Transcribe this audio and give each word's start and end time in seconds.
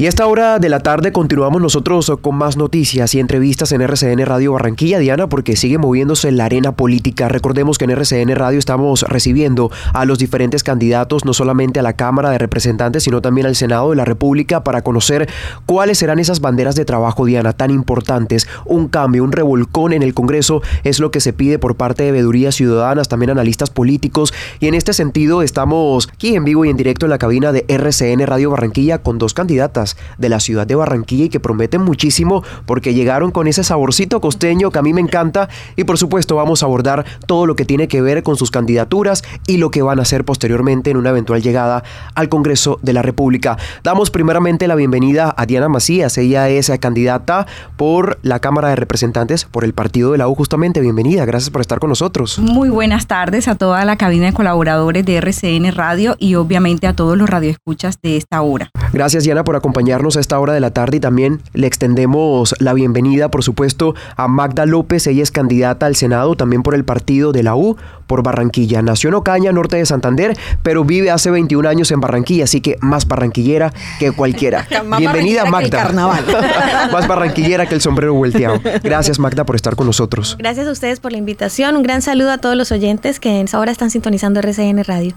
Y 0.00 0.06
a 0.06 0.08
esta 0.08 0.26
hora 0.26 0.58
de 0.58 0.70
la 0.70 0.80
tarde 0.80 1.12
continuamos 1.12 1.60
nosotros 1.60 2.10
con 2.22 2.34
más 2.34 2.56
noticias 2.56 3.14
y 3.14 3.20
entrevistas 3.20 3.70
en 3.72 3.82
RCN 3.82 4.24
Radio 4.24 4.54
Barranquilla, 4.54 4.98
Diana, 4.98 5.28
porque 5.28 5.56
sigue 5.56 5.76
moviéndose 5.76 6.32
la 6.32 6.46
arena 6.46 6.72
política. 6.72 7.28
Recordemos 7.28 7.76
que 7.76 7.84
en 7.84 7.90
RCN 7.90 8.34
Radio 8.34 8.58
estamos 8.58 9.02
recibiendo 9.02 9.70
a 9.92 10.06
los 10.06 10.18
diferentes 10.18 10.64
candidatos, 10.64 11.26
no 11.26 11.34
solamente 11.34 11.80
a 11.80 11.82
la 11.82 11.96
Cámara 11.96 12.30
de 12.30 12.38
Representantes, 12.38 13.02
sino 13.02 13.20
también 13.20 13.46
al 13.46 13.56
Senado 13.56 13.90
de 13.90 13.96
la 13.96 14.06
República, 14.06 14.64
para 14.64 14.80
conocer 14.80 15.28
cuáles 15.66 15.98
serán 15.98 16.18
esas 16.18 16.40
banderas 16.40 16.76
de 16.76 16.86
trabajo, 16.86 17.26
Diana, 17.26 17.52
tan 17.52 17.70
importantes. 17.70 18.48
Un 18.64 18.88
cambio, 18.88 19.22
un 19.22 19.32
revolcón 19.32 19.92
en 19.92 20.02
el 20.02 20.14
Congreso 20.14 20.62
es 20.82 20.98
lo 20.98 21.10
que 21.10 21.20
se 21.20 21.34
pide 21.34 21.58
por 21.58 21.76
parte 21.76 22.04
de 22.04 22.12
veedurías 22.12 22.54
ciudadanas, 22.54 23.08
también 23.08 23.32
analistas 23.32 23.68
políticos. 23.68 24.32
Y 24.60 24.66
en 24.66 24.72
este 24.72 24.94
sentido 24.94 25.42
estamos 25.42 26.08
aquí 26.10 26.36
en 26.36 26.44
vivo 26.44 26.64
y 26.64 26.70
en 26.70 26.78
directo 26.78 27.04
en 27.04 27.10
la 27.10 27.18
cabina 27.18 27.52
de 27.52 27.66
RCN 27.68 28.26
Radio 28.26 28.50
Barranquilla 28.50 29.02
con 29.02 29.18
dos 29.18 29.34
candidatas 29.34 29.89
de 30.18 30.28
la 30.28 30.40
ciudad 30.40 30.66
de 30.66 30.74
Barranquilla 30.74 31.24
y 31.24 31.28
que 31.28 31.40
prometen 31.40 31.82
muchísimo 31.82 32.42
porque 32.66 32.94
llegaron 32.94 33.30
con 33.30 33.46
ese 33.46 33.64
saborcito 33.64 34.20
costeño 34.20 34.70
que 34.70 34.78
a 34.78 34.82
mí 34.82 34.92
me 34.92 35.00
encanta 35.00 35.48
y 35.76 35.84
por 35.84 35.98
supuesto 35.98 36.36
vamos 36.36 36.62
a 36.62 36.66
abordar 36.66 37.04
todo 37.26 37.46
lo 37.46 37.56
que 37.56 37.64
tiene 37.64 37.88
que 37.88 38.02
ver 38.02 38.22
con 38.22 38.36
sus 38.36 38.50
candidaturas 38.50 39.22
y 39.46 39.58
lo 39.58 39.70
que 39.70 39.82
van 39.82 39.98
a 39.98 40.02
hacer 40.02 40.24
posteriormente 40.24 40.90
en 40.90 40.96
una 40.96 41.10
eventual 41.10 41.42
llegada 41.42 41.84
al 42.14 42.28
Congreso 42.28 42.78
de 42.82 42.92
la 42.92 43.02
República. 43.02 43.58
Damos 43.84 44.10
primeramente 44.10 44.66
la 44.66 44.74
bienvenida 44.74 45.34
a 45.36 45.46
Diana 45.46 45.68
Macías, 45.68 46.16
ella 46.18 46.48
es 46.48 46.70
candidata 46.78 47.46
por 47.76 48.18
la 48.22 48.38
Cámara 48.38 48.68
de 48.68 48.76
Representantes 48.76 49.44
por 49.44 49.64
el 49.64 49.72
partido 49.72 50.12
de 50.12 50.18
la 50.18 50.28
U 50.28 50.34
justamente. 50.34 50.80
Bienvenida, 50.80 51.24
gracias 51.24 51.50
por 51.50 51.60
estar 51.60 51.78
con 51.78 51.88
nosotros. 51.88 52.38
Muy 52.38 52.68
buenas 52.68 53.06
tardes 53.06 53.48
a 53.48 53.54
toda 53.54 53.84
la 53.84 53.96
cabina 53.96 54.26
de 54.26 54.32
colaboradores 54.32 55.04
de 55.04 55.16
RCN 55.16 55.72
Radio 55.72 56.16
y 56.18 56.34
obviamente 56.34 56.86
a 56.86 56.94
todos 56.94 57.16
los 57.16 57.28
radioescuchas 57.28 58.00
de 58.02 58.16
esta 58.16 58.42
hora. 58.42 58.70
Gracias 58.92 59.22
Diana 59.22 59.44
por 59.44 59.54
acompañarnos 59.54 60.16
a 60.16 60.20
esta 60.20 60.38
hora 60.40 60.52
de 60.52 60.60
la 60.60 60.72
tarde 60.72 60.96
y 60.96 61.00
también 61.00 61.40
le 61.52 61.66
extendemos 61.66 62.54
la 62.58 62.74
bienvenida, 62.74 63.30
por 63.30 63.44
supuesto, 63.44 63.94
a 64.16 64.26
Magda 64.26 64.66
López. 64.66 65.06
Ella 65.06 65.22
es 65.22 65.30
candidata 65.30 65.86
al 65.86 65.94
Senado 65.94 66.34
también 66.34 66.62
por 66.62 66.74
el 66.74 66.84
partido 66.84 67.30
de 67.30 67.44
la 67.44 67.54
U 67.54 67.76
por 68.10 68.24
Barranquilla. 68.24 68.82
Nació 68.82 69.06
en 69.06 69.14
Ocaña, 69.14 69.52
norte 69.52 69.76
de 69.76 69.86
Santander, 69.86 70.36
pero 70.64 70.84
vive 70.84 71.12
hace 71.12 71.30
21 71.30 71.68
años 71.68 71.92
en 71.92 72.00
Barranquilla, 72.00 72.42
así 72.42 72.60
que 72.60 72.76
más 72.80 73.06
barranquillera 73.06 73.72
que 74.00 74.10
cualquiera. 74.10 74.66
Bienvenida, 74.98 75.44
Magda. 75.44 75.92
más 76.92 77.06
barranquillera 77.06 77.66
que 77.66 77.76
el 77.76 77.80
sombrero 77.80 78.12
volteado. 78.14 78.60
Gracias, 78.82 79.20
Magda, 79.20 79.44
por 79.44 79.54
estar 79.54 79.76
con 79.76 79.86
nosotros. 79.86 80.34
Gracias 80.40 80.66
a 80.66 80.72
ustedes 80.72 80.98
por 80.98 81.12
la 81.12 81.18
invitación. 81.18 81.76
Un 81.76 81.84
gran 81.84 82.02
saludo 82.02 82.32
a 82.32 82.38
todos 82.38 82.56
los 82.56 82.72
oyentes 82.72 83.20
que 83.20 83.44
ahora 83.52 83.70
están 83.70 83.90
sintonizando 83.92 84.40
RCN 84.40 84.82
Radio. 84.82 85.14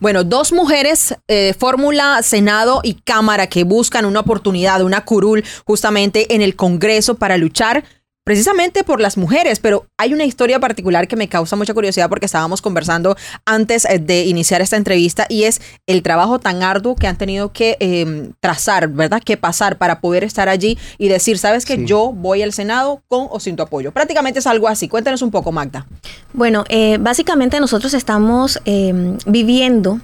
Bueno, 0.00 0.24
dos 0.24 0.52
mujeres, 0.52 1.14
eh, 1.28 1.54
Fórmula, 1.58 2.22
Senado 2.22 2.80
y 2.82 2.94
Cámara, 3.04 3.46
que 3.46 3.64
buscan 3.64 4.04
una 4.04 4.20
oportunidad, 4.20 4.82
una 4.82 5.04
curul, 5.04 5.44
justamente 5.64 6.34
en 6.34 6.42
el 6.42 6.56
Congreso 6.56 7.16
para 7.16 7.36
luchar 7.36 7.84
precisamente 8.24 8.84
por 8.84 9.00
las 9.00 9.16
mujeres, 9.16 9.58
pero 9.58 9.86
hay 9.98 10.14
una 10.14 10.24
historia 10.24 10.60
particular 10.60 11.08
que 11.08 11.16
me 11.16 11.28
causa 11.28 11.56
mucha 11.56 11.74
curiosidad 11.74 12.08
porque 12.08 12.26
estábamos 12.26 12.62
conversando 12.62 13.16
antes 13.44 13.84
eh, 13.84 13.98
de 13.98 14.24
iniciar 14.24 14.60
esta 14.60 14.76
entrevista 14.76 15.26
y 15.28 15.44
es 15.44 15.60
el 15.86 16.02
trabajo 16.02 16.38
tan 16.38 16.62
arduo 16.62 16.94
que 16.94 17.06
han 17.06 17.18
tenido 17.18 17.52
que 17.52 17.76
em, 17.80 18.32
trazar, 18.40 18.88
¿verdad? 18.88 19.22
Que 19.24 19.36
pasar 19.36 19.76
para 19.76 20.00
poder 20.00 20.24
estar 20.24 20.48
allí 20.48 20.78
y 20.98 21.08
decir, 21.08 21.38
sabes 21.38 21.64
que 21.64 21.84
yo 21.84 22.12
voy 22.12 22.42
al 22.42 22.52
Senado 22.52 23.02
con 23.08 23.26
o 23.30 23.40
sin 23.40 23.56
tu 23.56 23.62
apoyo. 23.62 23.92
Prácticamente 23.92 24.38
es 24.38 24.46
algo 24.46 24.68
así. 24.68 24.88
Cuéntanos 24.88 25.22
un 25.22 25.30
poco, 25.30 25.50
Magda. 25.50 25.86
Bueno, 26.32 26.64
eh, 26.68 26.98
básicamente 27.00 27.58
nosotros 27.58 27.92
estamos 27.94 28.60
em, 28.64 29.18
viviendo 29.26 30.00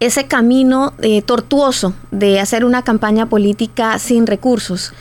ese 0.00 0.26
camino 0.26 0.94
eh, 1.02 1.20
tortuoso 1.20 1.92
de 2.10 2.40
hacer 2.40 2.64
una 2.64 2.82
campaña 2.82 3.26
política 3.26 3.98
sin 3.98 4.26
recursos, 4.26 4.94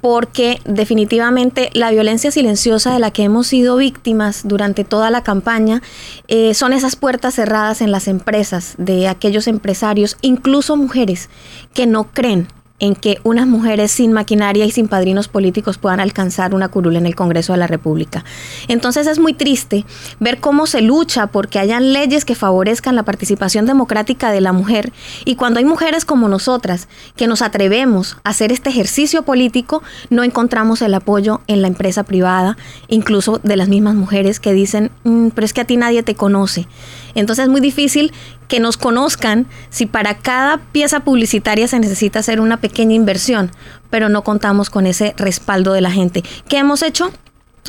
porque 0.00 0.60
definitivamente 0.64 1.70
la 1.72 1.90
violencia 1.90 2.30
silenciosa 2.30 2.92
de 2.92 3.00
la 3.00 3.10
que 3.10 3.24
hemos 3.24 3.48
sido 3.48 3.76
víctimas 3.76 4.42
durante 4.44 4.84
toda 4.84 5.10
la 5.10 5.24
campaña 5.24 5.82
eh, 6.28 6.54
son 6.54 6.72
esas 6.72 6.94
puertas 6.94 7.34
cerradas 7.34 7.80
en 7.80 7.90
las 7.90 8.06
empresas 8.06 8.74
de 8.78 9.08
aquellos 9.08 9.48
empresarios, 9.48 10.16
incluso 10.22 10.76
mujeres, 10.76 11.30
que 11.74 11.86
no 11.86 12.12
creen 12.12 12.46
en 12.80 12.94
que 12.96 13.18
unas 13.22 13.46
mujeres 13.46 13.92
sin 13.92 14.12
maquinaria 14.12 14.64
y 14.64 14.70
sin 14.70 14.88
padrinos 14.88 15.28
políticos 15.28 15.78
puedan 15.78 16.00
alcanzar 16.00 16.54
una 16.54 16.68
curula 16.68 16.98
en 16.98 17.06
el 17.06 17.14
Congreso 17.14 17.52
de 17.52 17.58
la 17.58 17.66
República. 17.66 18.24
Entonces 18.66 19.06
es 19.06 19.18
muy 19.18 19.32
triste 19.32 19.84
ver 20.18 20.40
cómo 20.40 20.66
se 20.66 20.82
lucha 20.82 21.28
porque 21.28 21.58
hayan 21.58 21.92
leyes 21.92 22.24
que 22.24 22.34
favorezcan 22.34 22.96
la 22.96 23.04
participación 23.04 23.64
democrática 23.66 24.32
de 24.32 24.40
la 24.40 24.52
mujer 24.52 24.92
y 25.24 25.36
cuando 25.36 25.58
hay 25.58 25.64
mujeres 25.64 26.04
como 26.04 26.28
nosotras 26.28 26.88
que 27.16 27.26
nos 27.28 27.42
atrevemos 27.42 28.16
a 28.24 28.30
hacer 28.30 28.50
este 28.50 28.70
ejercicio 28.70 29.22
político, 29.22 29.82
no 30.10 30.24
encontramos 30.24 30.82
el 30.82 30.94
apoyo 30.94 31.42
en 31.46 31.62
la 31.62 31.68
empresa 31.68 32.02
privada, 32.02 32.56
incluso 32.88 33.40
de 33.42 33.56
las 33.56 33.68
mismas 33.68 33.94
mujeres 33.94 34.40
que 34.40 34.52
dicen, 34.52 34.90
mm, 35.04 35.28
pero 35.28 35.44
es 35.44 35.52
que 35.52 35.60
a 35.60 35.64
ti 35.64 35.76
nadie 35.76 36.02
te 36.02 36.16
conoce. 36.16 36.66
Entonces 37.14 37.44
es 37.44 37.48
muy 37.50 37.60
difícil 37.60 38.12
que 38.48 38.60
nos 38.60 38.76
conozcan 38.76 39.46
si 39.70 39.86
para 39.86 40.18
cada 40.18 40.58
pieza 40.58 41.00
publicitaria 41.00 41.68
se 41.68 41.78
necesita 41.78 42.20
hacer 42.20 42.40
una 42.40 42.58
pequeña 42.58 42.94
inversión, 42.94 43.50
pero 43.90 44.08
no 44.08 44.22
contamos 44.22 44.70
con 44.70 44.86
ese 44.86 45.14
respaldo 45.16 45.72
de 45.72 45.80
la 45.80 45.90
gente. 45.90 46.22
¿Qué 46.48 46.58
hemos 46.58 46.82
hecho? 46.82 47.12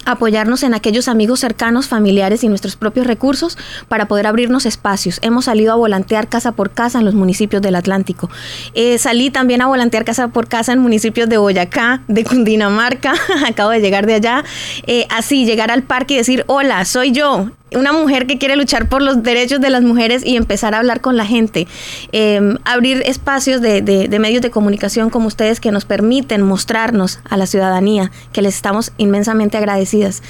apoyarnos 0.05 0.63
en 0.63 0.73
aquellos 0.73 1.07
amigos 1.07 1.39
cercanos, 1.39 1.88
familiares 1.88 2.44
y 2.44 2.50
nuestros 2.50 2.75
propios 2.75 3.07
recursos 3.07 3.57
para 3.88 4.07
poder 4.07 4.28
abrirnos 4.28 4.66
espacios. 4.66 5.19
Hemos 5.22 5.45
salido 5.45 5.72
a 5.72 5.75
volantear 5.75 6.28
casa 6.28 6.51
por 6.51 6.72
casa 6.72 7.00
en 7.00 7.05
los 7.05 7.16
municipios 7.16 7.61
del 7.61 7.75
Atlántico. 7.75 8.29
Eh, 8.73 8.97
salí 8.97 9.31
también 9.31 9.61
a 9.61 9.67
volantear 9.67 10.05
casa 10.05 10.28
por 10.28 10.47
casa 10.47 10.73
en 10.73 10.79
municipios 10.79 11.29
de 11.29 11.38
Boyacá, 11.38 12.01
de 12.07 12.23
Cundinamarca, 12.23 13.13
acabo 13.47 13.72
de 13.72 13.81
llegar 13.81 14.05
de 14.05 14.16
allá. 14.16 14.44
Eh, 14.85 15.07
así, 15.09 15.45
llegar 15.45 15.72
al 15.72 15.84
parque 15.84 16.16
y 16.16 16.17
decir, 16.17 16.44
hola, 16.47 16.85
soy 16.85 17.11
yo, 17.11 17.51
una 17.74 17.92
mujer 17.94 18.28
que 18.28 18.38
quiere 18.38 18.56
luchar 18.56 18.88
por 18.88 19.02
los 19.02 19.24
derechos 19.24 19.59
de 19.59 19.70
las 19.70 19.81
mujeres 19.81 20.26
y 20.26 20.36
empezar 20.36 20.76
a 20.76 20.80
hablar 20.80 21.02
con 21.02 21.18
la 21.18 21.26
gente. 21.26 21.68
Em, 22.12 22.58
abrir 22.64 23.02
espacios 23.06 23.59
de, 23.62 24.08
medios 24.20 24.42
de 24.42 24.52
comunicación 24.52 25.09
como 25.09 25.28
ustedes 25.28 25.59
que 25.59 25.72
nos 25.72 25.86
permiten 25.86 26.42
mostrarnos 26.42 27.20
a 27.28 27.38
la 27.38 27.48
ciudadanía, 27.48 28.12
que 28.31 28.42
les 28.42 28.56
estamos 28.56 28.92
inmensamente 28.98 29.58
agradecidas. 29.58 30.22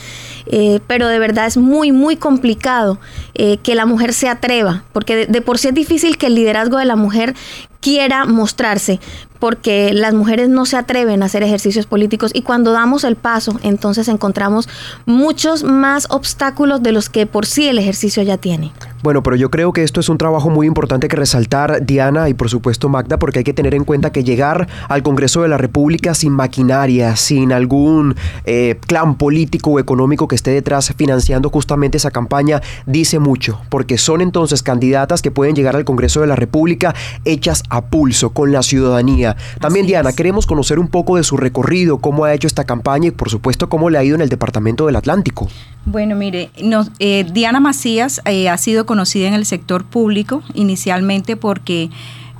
Eh, 0.48 0.80
pero 0.88 1.08
de 1.08 1.20
verdad 1.20 1.46
es 1.46 1.58
muy, 1.58 1.92
muy 1.92 2.16
complicado 2.16 3.00
eh, 3.34 3.58
que 3.58 3.76
la 3.76 3.86
mujer 3.86 4.14
se 4.14 4.30
atreva, 4.30 4.84
porque 4.94 5.26
de 5.26 5.42
por 5.42 5.58
sí 5.58 5.68
es 5.68 5.74
difícil 5.74 6.18
que 6.18 6.28
el 6.28 6.36
liderazgo 6.36 6.78
de 6.78 6.86
la 6.86 6.96
mujer 6.96 7.36
quiera 7.86 8.26
mostrarse, 8.26 9.00
porque 9.38 9.94
las 9.94 10.16
mujeres 10.16 10.50
no 10.50 10.66
se 10.66 10.76
atreven 10.76 11.22
a 11.22 11.28
hacer 11.28 11.44
ejercicios 11.44 11.86
políticos 11.86 12.32
y 12.34 12.42
cuando 12.42 12.72
damos 12.72 13.04
el 13.04 13.16
paso, 13.16 13.60
entonces 13.62 14.08
encontramos 14.08 14.68
muchos 15.06 15.64
más 15.64 16.08
obstáculos 16.10 16.82
de 16.82 16.92
los 16.92 17.10
que 17.10 17.28
por 17.28 17.46
sí 17.46 17.68
el 17.68 17.78
ejercicio 17.78 18.24
ya 18.24 18.38
tiene. 18.38 18.72
Bueno, 19.06 19.22
pero 19.22 19.36
yo 19.36 19.52
creo 19.52 19.72
que 19.72 19.84
esto 19.84 20.00
es 20.00 20.10
un 20.10 20.18
trabajo 20.18 20.50
muy 20.50 20.66
importante 20.66 21.08
que 21.08 21.16
resaltar, 21.16 21.86
Diana, 21.86 22.28
y 22.28 22.34
por 22.34 22.50
supuesto 22.50 22.90
Magda, 22.90 23.20
porque 23.20 23.38
hay 23.38 23.44
que 23.44 23.54
tener 23.54 23.76
en 23.76 23.84
cuenta 23.84 24.12
que 24.12 24.24
llegar 24.24 24.68
al 24.90 25.04
Congreso 25.04 25.44
de 25.44 25.48
la 25.48 25.60
República 25.60 26.16
sin 26.16 26.32
maquinaria, 26.32 27.16
sin 27.16 27.52
algún 27.52 28.16
eh, 28.46 28.80
clan 28.88 29.16
político 29.16 29.70
o 29.70 29.80
económico 29.80 30.28
que 30.28 30.34
esté 30.34 30.50
detrás 30.50 30.92
financiando 30.98 31.52
justamente 31.52 31.98
esa 31.98 32.10
campaña, 32.10 32.64
dice 32.88 33.20
mucho, 33.20 33.62
porque 33.70 34.00
son 34.00 34.22
entonces 34.22 34.64
candidatas 34.64 35.22
que 35.22 35.30
pueden 35.30 35.56
llegar 35.56 35.76
al 35.76 35.86
Congreso 35.86 36.22
de 36.22 36.26
la 36.26 36.36
República 36.36 36.96
hechas 37.26 37.62
a 37.70 37.86
pulso 37.86 38.32
con 38.32 38.52
la 38.52 38.64
ciudadanía. 38.64 39.38
También, 39.60 39.86
Diana, 39.86 40.14
queremos 40.14 40.48
conocer 40.48 40.80
un 40.80 40.88
poco 40.88 41.18
de 41.18 41.24
su 41.24 41.38
recorrido, 41.38 42.00
cómo 42.00 42.26
ha 42.26 42.34
hecho 42.34 42.48
esta 42.48 42.64
campaña 42.64 43.10
y 43.10 43.12
por 43.12 43.30
supuesto 43.30 43.70
cómo 43.70 43.92
le 43.92 44.00
ha 44.00 44.04
ido 44.04 44.16
en 44.16 44.22
el 44.22 44.30
Departamento 44.30 44.88
del 44.88 44.96
Atlántico. 44.96 45.48
Bueno, 45.86 46.16
mire, 46.16 46.50
eh, 46.98 47.26
Diana 47.32 47.60
Macías 47.60 48.20
eh, 48.26 48.50
ha 48.50 48.58
sido 48.58 48.88
conocida 48.96 49.28
en 49.28 49.34
el 49.34 49.46
sector 49.46 49.84
público 49.84 50.42
inicialmente 50.54 51.36
porque, 51.36 51.90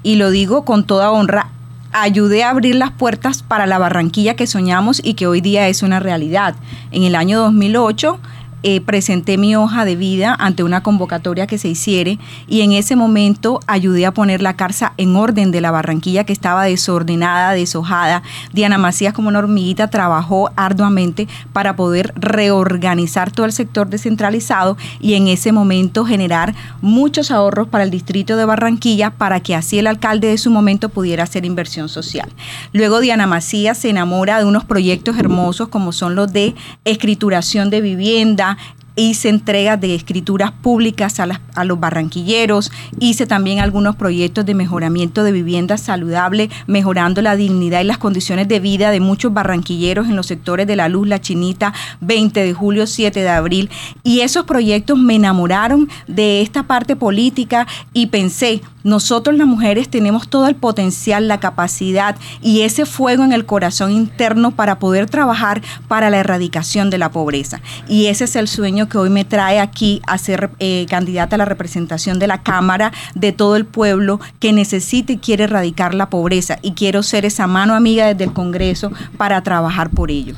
y 0.04 0.16
lo 0.16 0.30
digo 0.30 0.64
con 0.64 0.86
toda 0.88 1.12
honra, 1.12 1.50
ayudé 1.92 2.46
a 2.46 2.50
abrir 2.50 2.76
las 2.76 2.92
puertas 2.92 3.44
para 3.44 3.66
la 3.66 3.78
Barranquilla 3.78 4.38
que 4.38 4.48
soñamos 4.48 5.02
y 5.04 5.16
que 5.16 5.28
hoy 5.28 5.42
día 5.42 5.68
es 5.68 5.84
una 5.84 6.00
realidad. 6.00 6.56
En 6.92 7.04
el 7.04 7.16
año 7.16 7.42
2008 7.42 8.20
eh, 8.68 8.82
presenté 8.82 9.38
mi 9.38 9.56
hoja 9.56 9.86
de 9.86 9.96
vida 9.96 10.36
ante 10.40 10.64
una 10.64 10.82
convocatoria 10.82 11.46
que 11.46 11.60
se 11.60 11.68
hiciere 11.68 12.18
y 12.48 12.62
en 12.62 12.72
ese 12.72 12.96
momento 12.96 13.60
ayudé 13.68 14.08
a 14.08 14.12
poner 14.12 14.42
la 14.42 14.56
carza 14.56 14.94
en 14.98 15.16
orden 15.16 15.52
de 15.52 15.62
la 15.62 15.70
Barranquilla 15.70 16.24
que 16.24 16.34
estaba 16.34 16.64
desordenada, 16.64 17.52
deshojada. 17.52 18.24
Diana 18.54 18.80
Macías 18.80 19.14
como 19.14 19.28
una 19.28 19.38
hormiguita 19.38 19.92
trabajó 19.92 20.50
arduamente 20.56 21.28
para 21.54 21.76
poder 21.76 22.12
reorganizar 22.16 23.32
todo 23.32 23.46
el 23.46 23.52
sector 23.52 23.88
descentralizado 23.88 24.78
y 25.00 25.14
en 25.14 25.28
ese 25.28 25.52
momento 25.52 26.04
generar 26.04 26.56
muchos 26.82 27.30
ahorros 27.30 27.68
para 27.68 27.84
el 27.84 27.92
distrito 27.92 28.36
de 28.36 28.46
Barranquilla 28.46 29.12
para 29.12 29.42
que 29.42 29.54
así 29.54 29.78
el 29.78 29.86
alcalde 29.86 30.30
de 30.30 30.40
su 30.40 30.50
momento 30.50 30.90
pudiera 30.90 31.26
hacer 31.26 31.46
inversión 31.46 31.88
social. 31.88 32.30
Luego 32.74 33.00
Diana 33.00 33.28
Macías 33.28 33.78
se 33.78 33.92
enamora 33.92 34.40
de 34.40 34.46
unos 34.46 34.66
proyectos 34.66 35.20
hermosos 35.20 35.68
como 35.68 35.92
son 35.92 36.16
los 36.16 36.34
de 36.34 36.56
escrituración 36.84 37.70
de 37.70 37.82
vivienda, 37.82 38.55
hice 38.96 39.30
entregas 39.30 39.80
de 39.80 39.96
escrituras 39.96 40.52
públicas 40.52 41.20
a, 41.20 41.64
los 41.64 41.80
barranquilleros, 41.80 42.72
hice 43.00 43.26
también 43.26 43.60
algunos 43.60 43.96
proyectos 43.96 44.46
de 44.46 44.54
mejoramiento 44.54 45.24
de 45.24 45.32
vivienda 45.32 45.78
saludable, 45.78 46.50
mejorando 46.68 47.22
la 47.22 47.36
dignidad 47.36 47.82
y 47.82 47.86
las 47.86 47.98
condiciones 47.98 48.48
de 48.48 48.60
vida 48.60 48.92
de 48.92 49.00
muchos 49.00 49.34
barranquilleros 49.34 50.08
en 50.08 50.16
los 50.16 50.28
sectores 50.28 50.68
de 50.68 50.76
La 50.76 50.90
Luz, 50.90 51.08
La 51.08 51.22
Chinita, 51.22 51.74
20 52.02 52.44
de 52.44 52.54
julio, 52.54 52.88
7 52.88 53.20
de 53.20 53.30
abril. 53.30 53.70
Y 54.04 54.22
esos 54.22 54.46
proyectos 54.46 54.98
me 54.98 55.16
enamoraron 55.16 55.90
de 56.08 56.42
esta 56.42 56.64
parte 56.64 56.96
política 56.96 57.68
y 57.94 58.08
pensé, 58.08 58.62
nosotros 58.86 59.36
las 59.36 59.48
mujeres 59.48 59.90
tenemos 59.90 60.30
todo 60.30 60.48
el 60.48 60.56
potencial, 60.56 61.28
la 61.28 61.40
capacidad 61.40 62.16
y 62.40 62.62
ese 62.62 62.86
fuego 62.86 63.24
en 63.24 63.34
el 63.34 63.46
corazón 63.48 63.92
interno 63.92 64.52
para 64.52 64.78
poder 64.78 65.10
trabajar 65.10 65.64
para 65.88 66.12
la 66.12 66.20
erradicación 66.20 66.92
de 66.92 67.00
la 67.00 67.10
pobreza. 67.10 67.62
Y 67.90 68.06
ese 68.06 68.26
es 68.26 68.36
el 68.36 68.48
sueño 68.48 68.88
que 68.88 69.00
hoy 69.00 69.10
me 69.10 69.26
trae 69.26 69.60
aquí 69.60 70.04
a 70.06 70.20
ser 70.20 70.52
eh, 70.60 70.86
candidata 70.88 71.36
a 71.36 71.40
la 71.40 71.46
representación 71.46 72.20
de 72.20 72.28
la 72.28 72.44
Cámara 72.44 72.94
de 73.16 73.32
todo 73.32 73.56
el 73.56 73.66
pueblo 73.66 74.20
que 74.40 74.54
necesita 74.54 75.14
y 75.14 75.18
quiere 75.18 75.46
erradicar 75.46 75.96
la 75.96 76.12
pobreza. 76.12 76.60
Y 76.62 76.74
quiero 76.74 77.02
ser 77.02 77.26
esa 77.26 77.48
mano 77.48 77.74
amiga 77.74 78.06
desde 78.06 78.26
el 78.26 78.34
Congreso 78.34 78.92
para 79.18 79.42
trabajar 79.42 79.90
por 79.90 80.12
ello. 80.12 80.36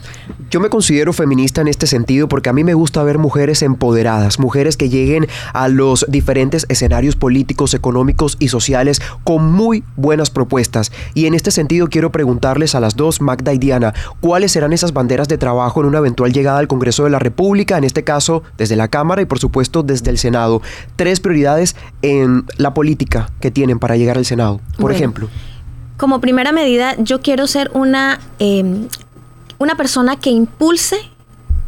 Yo 0.49 0.61
me 0.61 0.69
considero 0.69 1.11
feminista 1.11 1.59
en 1.59 1.67
este 1.67 1.88
sentido 1.88 2.29
porque 2.29 2.47
a 2.47 2.53
mí 2.53 2.63
me 2.63 2.73
gusta 2.73 3.03
ver 3.03 3.17
mujeres 3.17 3.61
empoderadas, 3.61 4.39
mujeres 4.39 4.77
que 4.77 4.88
lleguen 4.88 5.27
a 5.51 5.67
los 5.67 6.05
diferentes 6.07 6.65
escenarios 6.69 7.17
políticos, 7.17 7.73
económicos 7.73 8.38
y 8.39 8.47
sociales 8.47 9.01
con 9.25 9.51
muy 9.51 9.83
buenas 9.97 10.29
propuestas. 10.29 10.94
Y 11.13 11.25
en 11.25 11.33
este 11.33 11.51
sentido 11.51 11.88
quiero 11.88 12.13
preguntarles 12.13 12.75
a 12.75 12.79
las 12.79 12.95
dos, 12.95 13.19
Magda 13.19 13.53
y 13.53 13.57
Diana, 13.57 13.94
¿cuáles 14.21 14.53
serán 14.53 14.71
esas 14.71 14.94
banderas 14.94 15.27
de 15.27 15.38
trabajo 15.38 15.81
en 15.81 15.88
una 15.88 15.97
eventual 15.97 16.31
llegada 16.31 16.59
al 16.59 16.69
Congreso 16.69 17.03
de 17.03 17.09
la 17.09 17.19
República, 17.19 17.77
en 17.77 17.83
este 17.83 18.05
caso 18.05 18.41
desde 18.57 18.77
la 18.77 18.88
Cámara 18.88 19.21
y 19.21 19.25
por 19.25 19.39
supuesto 19.39 19.83
desde 19.83 20.11
el 20.11 20.17
Senado? 20.17 20.61
Tres 20.95 21.19
prioridades 21.19 21.75
en 22.01 22.45
la 22.55 22.73
política 22.73 23.31
que 23.41 23.51
tienen 23.51 23.79
para 23.79 23.97
llegar 23.97 24.17
al 24.17 24.25
Senado, 24.25 24.61
por 24.79 24.93
ejemplo. 24.93 25.27
Como 25.97 26.21
primera 26.21 26.51
medida, 26.51 26.95
yo 27.00 27.21
quiero 27.21 27.47
ser 27.47 27.71
una, 27.73 28.19
eh, 28.38 28.88
una 29.59 29.75
persona 29.75 30.19
que 30.19 30.30
impulse 30.30 30.98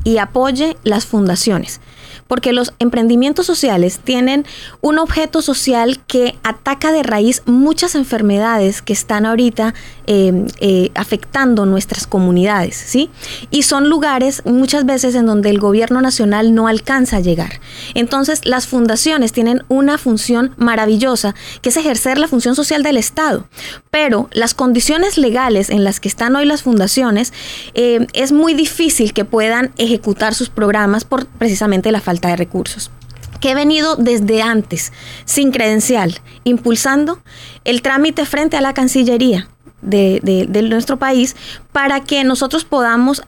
y 0.04 0.18
apoye 0.18 0.78
las 0.84 1.06
fundaciones 1.06 1.82
porque 2.30 2.54
los 2.54 2.74
emprendimientos 2.78 3.48
sociales 3.48 4.00
tienen 4.02 4.46
un 4.82 5.00
objeto 5.00 5.42
social 5.42 6.00
que 6.06 6.38
ataca 6.44 6.92
de 6.92 7.02
raíz 7.02 7.42
muchas 7.48 7.96
enfermedades 7.96 8.84
que 8.84 8.94
están 8.94 9.26
ahorita 9.26 9.74
eh, 10.06 10.46
eh, 10.60 10.92
afectando 10.94 11.66
nuestras 11.66 12.06
comunidades, 12.06 12.76
¿sí? 12.76 13.10
Y 13.50 13.64
son 13.64 13.90
lugares 13.90 14.44
muchas 14.46 14.86
veces 14.86 15.16
en 15.16 15.26
donde 15.26 15.50
el 15.50 15.60
gobierno 15.60 16.02
nacional 16.02 16.54
no 16.54 16.68
alcanza 16.68 17.18
a 17.18 17.20
llegar. 17.20 17.60
Entonces, 17.96 18.46
las 18.46 18.68
fundaciones 18.68 19.34
tienen 19.34 19.64
una 19.68 19.98
función 19.98 20.54
maravillosa, 20.58 21.34
que 21.62 21.70
es 21.70 21.78
ejercer 21.78 22.20
la 22.20 22.28
función 22.28 22.56
social 22.56 22.84
del 22.84 22.98
Estado. 22.98 23.48
Pero 23.90 24.30
las 24.32 24.54
condiciones 24.54 25.18
legales 25.18 25.72
en 25.72 25.84
las 25.84 26.00
que 26.00 26.08
están 26.08 26.36
hoy 26.36 26.46
las 26.46 26.62
fundaciones, 26.62 27.34
eh, 27.74 28.06
es 28.14 28.32
muy 28.32 28.54
difícil 28.54 29.14
que 29.14 29.26
puedan 29.26 29.72
ejecutar 29.78 30.36
sus 30.36 30.50
programas 30.50 31.06
por 31.06 31.26
precisamente 31.26 31.92
la 31.92 32.02
falta 32.02 32.19
de 32.28 32.36
recursos 32.36 32.92
que 33.40 33.52
he 33.52 33.56
venido 33.56 33.96
desde 33.96 34.42
antes, 34.42 34.92
sin 35.24 35.52
credencial, 35.52 36.20
impulsando 36.44 37.22
el 37.64 37.82
trámite 37.82 38.26
frente 38.26 38.58
a 38.58 38.62
la 38.62 38.74
Cancillería 38.74 39.48
de, 39.82 40.20
de, 40.50 40.62
nuestro 40.64 41.00
país 41.00 41.38
para 41.72 42.02
que 42.02 42.24
nosotros 42.26 42.66
podamos 42.66 43.24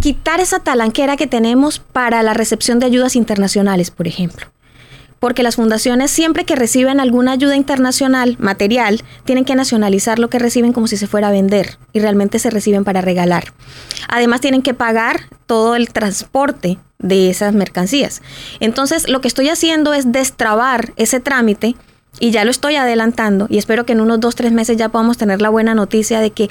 quitar 0.00 0.38
esa 0.38 0.60
talanquera 0.60 1.16
que 1.16 1.26
tenemos 1.26 1.80
para 1.80 2.22
la 2.22 2.32
recepción 2.32 2.78
de 2.78 2.86
ayudas 2.86 3.16
internacionales, 3.16 3.90
por 3.90 4.06
ejemplo 4.06 4.46
porque 5.22 5.44
las 5.44 5.54
fundaciones 5.54 6.10
siempre 6.10 6.44
que 6.44 6.56
reciben 6.56 6.98
alguna 6.98 7.30
ayuda 7.30 7.54
internacional, 7.54 8.34
material, 8.40 9.04
tienen 9.24 9.44
que 9.44 9.54
nacionalizar 9.54 10.18
lo 10.18 10.28
que 10.28 10.40
reciben 10.40 10.72
como 10.72 10.88
si 10.88 10.96
se 10.96 11.06
fuera 11.06 11.28
a 11.28 11.30
vender 11.30 11.78
y 11.92 12.00
realmente 12.00 12.40
se 12.40 12.50
reciben 12.50 12.82
para 12.82 13.02
regalar. 13.02 13.52
Además 14.08 14.40
tienen 14.40 14.62
que 14.62 14.74
pagar 14.74 15.28
todo 15.46 15.76
el 15.76 15.92
transporte 15.92 16.80
de 16.98 17.30
esas 17.30 17.54
mercancías. 17.54 18.20
Entonces 18.58 19.08
lo 19.08 19.20
que 19.20 19.28
estoy 19.28 19.48
haciendo 19.48 19.94
es 19.94 20.10
destrabar 20.10 20.92
ese 20.96 21.20
trámite 21.20 21.76
y 22.18 22.32
ya 22.32 22.44
lo 22.44 22.50
estoy 22.50 22.74
adelantando 22.74 23.46
y 23.48 23.58
espero 23.58 23.86
que 23.86 23.92
en 23.92 24.00
unos 24.00 24.18
dos, 24.18 24.34
tres 24.34 24.50
meses 24.50 24.76
ya 24.76 24.88
podamos 24.88 25.18
tener 25.18 25.40
la 25.40 25.50
buena 25.50 25.76
noticia 25.76 26.18
de 26.18 26.32
que 26.32 26.50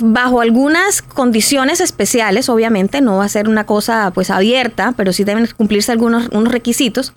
bajo 0.00 0.40
algunas 0.40 1.02
condiciones 1.02 1.82
especiales, 1.82 2.48
obviamente, 2.48 3.02
no 3.02 3.18
va 3.18 3.26
a 3.26 3.28
ser 3.28 3.46
una 3.46 3.66
cosa 3.66 4.10
pues 4.14 4.30
abierta, 4.30 4.94
pero 4.96 5.12
sí 5.12 5.24
deben 5.24 5.46
cumplirse 5.54 5.92
algunos 5.92 6.28
unos 6.32 6.50
requisitos 6.50 7.12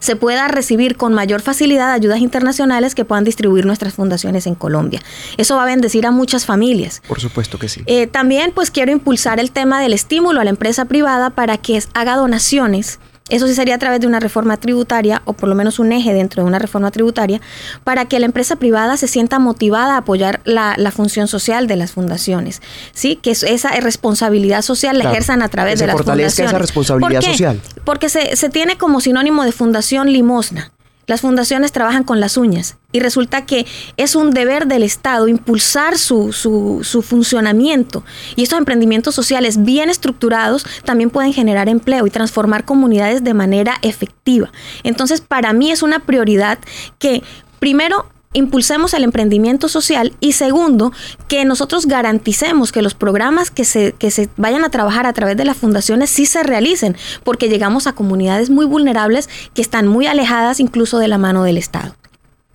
se 0.00 0.16
pueda 0.16 0.48
recibir 0.48 0.96
con 0.96 1.14
mayor 1.14 1.40
facilidad 1.40 1.92
ayudas 1.92 2.18
internacionales 2.18 2.94
que 2.94 3.04
puedan 3.04 3.24
distribuir 3.24 3.66
nuestras 3.66 3.94
fundaciones 3.94 4.46
en 4.46 4.56
Colombia. 4.56 5.00
Eso 5.36 5.56
va 5.56 5.62
a 5.62 5.66
bendecir 5.66 6.06
a 6.06 6.10
muchas 6.10 6.44
familias. 6.44 7.02
Por 7.06 7.20
supuesto 7.20 7.58
que 7.58 7.68
sí. 7.68 7.82
Eh, 7.86 8.06
también 8.08 8.52
pues 8.52 8.70
quiero 8.70 8.90
impulsar 8.90 9.38
el 9.38 9.52
tema 9.52 9.80
del 9.80 9.92
estímulo 9.92 10.40
a 10.40 10.44
la 10.44 10.50
empresa 10.50 10.86
privada 10.86 11.30
para 11.30 11.56
que 11.56 11.80
haga 11.94 12.16
donaciones 12.16 12.98
eso 13.30 13.46
sí 13.46 13.54
sería 13.54 13.76
a 13.76 13.78
través 13.78 14.00
de 14.00 14.06
una 14.06 14.20
reforma 14.20 14.56
tributaria 14.56 15.22
o 15.24 15.32
por 15.32 15.48
lo 15.48 15.54
menos 15.54 15.78
un 15.78 15.92
eje 15.92 16.12
dentro 16.12 16.42
de 16.42 16.48
una 16.48 16.58
reforma 16.58 16.90
tributaria 16.90 17.40
para 17.84 18.06
que 18.06 18.18
la 18.20 18.26
empresa 18.26 18.56
privada 18.56 18.96
se 18.96 19.08
sienta 19.08 19.38
motivada 19.38 19.94
a 19.94 19.98
apoyar 19.98 20.40
la, 20.44 20.76
función 20.90 21.28
social 21.28 21.66
de 21.66 21.76
las 21.76 21.92
fundaciones. 21.92 22.60
¿sí? 22.92 23.16
Que 23.16 23.30
esa 23.30 23.70
responsabilidad 23.80 24.62
social 24.62 24.98
la 24.98 25.04
ejerzan 25.04 25.42
a 25.42 25.48
través 25.48 25.78
de 25.78 25.86
las 25.86 25.96
fundaciones. 25.96 26.38
esa 26.38 26.58
responsabilidad 26.58 27.22
social. 27.22 27.60
Porque 27.84 28.08
se, 28.08 28.36
se 28.36 28.50
tiene 28.50 28.76
como 28.76 29.00
sinónimo 29.00 29.44
de 29.44 29.52
fundación 29.52 30.12
limosna. 30.12 30.72
Las 31.10 31.22
fundaciones 31.22 31.72
trabajan 31.72 32.04
con 32.04 32.20
las 32.20 32.36
uñas 32.36 32.76
y 32.92 33.00
resulta 33.00 33.44
que 33.44 33.66
es 33.96 34.14
un 34.14 34.30
deber 34.30 34.68
del 34.68 34.84
Estado 34.84 35.26
impulsar 35.26 35.98
su, 35.98 36.32
su, 36.32 37.02
funcionamiento. 37.02 38.04
Y 38.36 38.44
estos 38.44 38.60
emprendimientos 38.60 39.16
sociales 39.16 39.64
bien 39.64 39.90
estructurados 39.90 40.64
también 40.84 41.10
pueden 41.10 41.32
generar 41.32 41.68
empleo 41.68 42.06
y 42.06 42.10
transformar 42.10 42.64
comunidades 42.64 43.24
de 43.24 43.34
manera 43.34 43.78
efectiva. 43.82 44.52
Entonces, 44.84 45.20
para 45.20 45.52
mí 45.52 45.72
es 45.72 45.82
una 45.82 45.98
prioridad 45.98 46.60
que 47.00 47.24
primero 47.58 48.06
impulsemos 48.32 48.94
el 48.94 49.02
emprendimiento 49.02 49.68
social 49.68 50.14
y 50.20 50.32
segundo, 50.32 50.92
que 51.26 51.44
nosotros 51.44 51.86
garanticemos 51.86 52.70
que 52.70 52.80
los 52.80 52.94
programas 52.94 53.50
que 53.50 53.64
se, 53.64 53.92
que 53.92 54.12
se 54.12 54.28
vayan 54.36 54.62
a 54.62 54.70
trabajar 54.70 55.04
a 55.06 55.12
través 55.12 55.36
de 55.36 55.44
las 55.44 55.56
fundaciones 55.56 56.10
sí 56.10 56.26
se 56.26 56.44
realicen, 56.44 56.96
porque 57.24 57.48
llegamos 57.48 57.88
a 57.88 57.92
comunidades 57.92 58.48
muy 58.48 58.66
vulnerables 58.66 59.28
que 59.52 59.62
están 59.62 59.88
muy 59.88 60.06
alejadas 60.06 60.60
incluso 60.60 60.98
de 60.98 61.08
la 61.08 61.18
mano 61.18 61.42
del 61.42 61.58
Estado. 61.58 61.96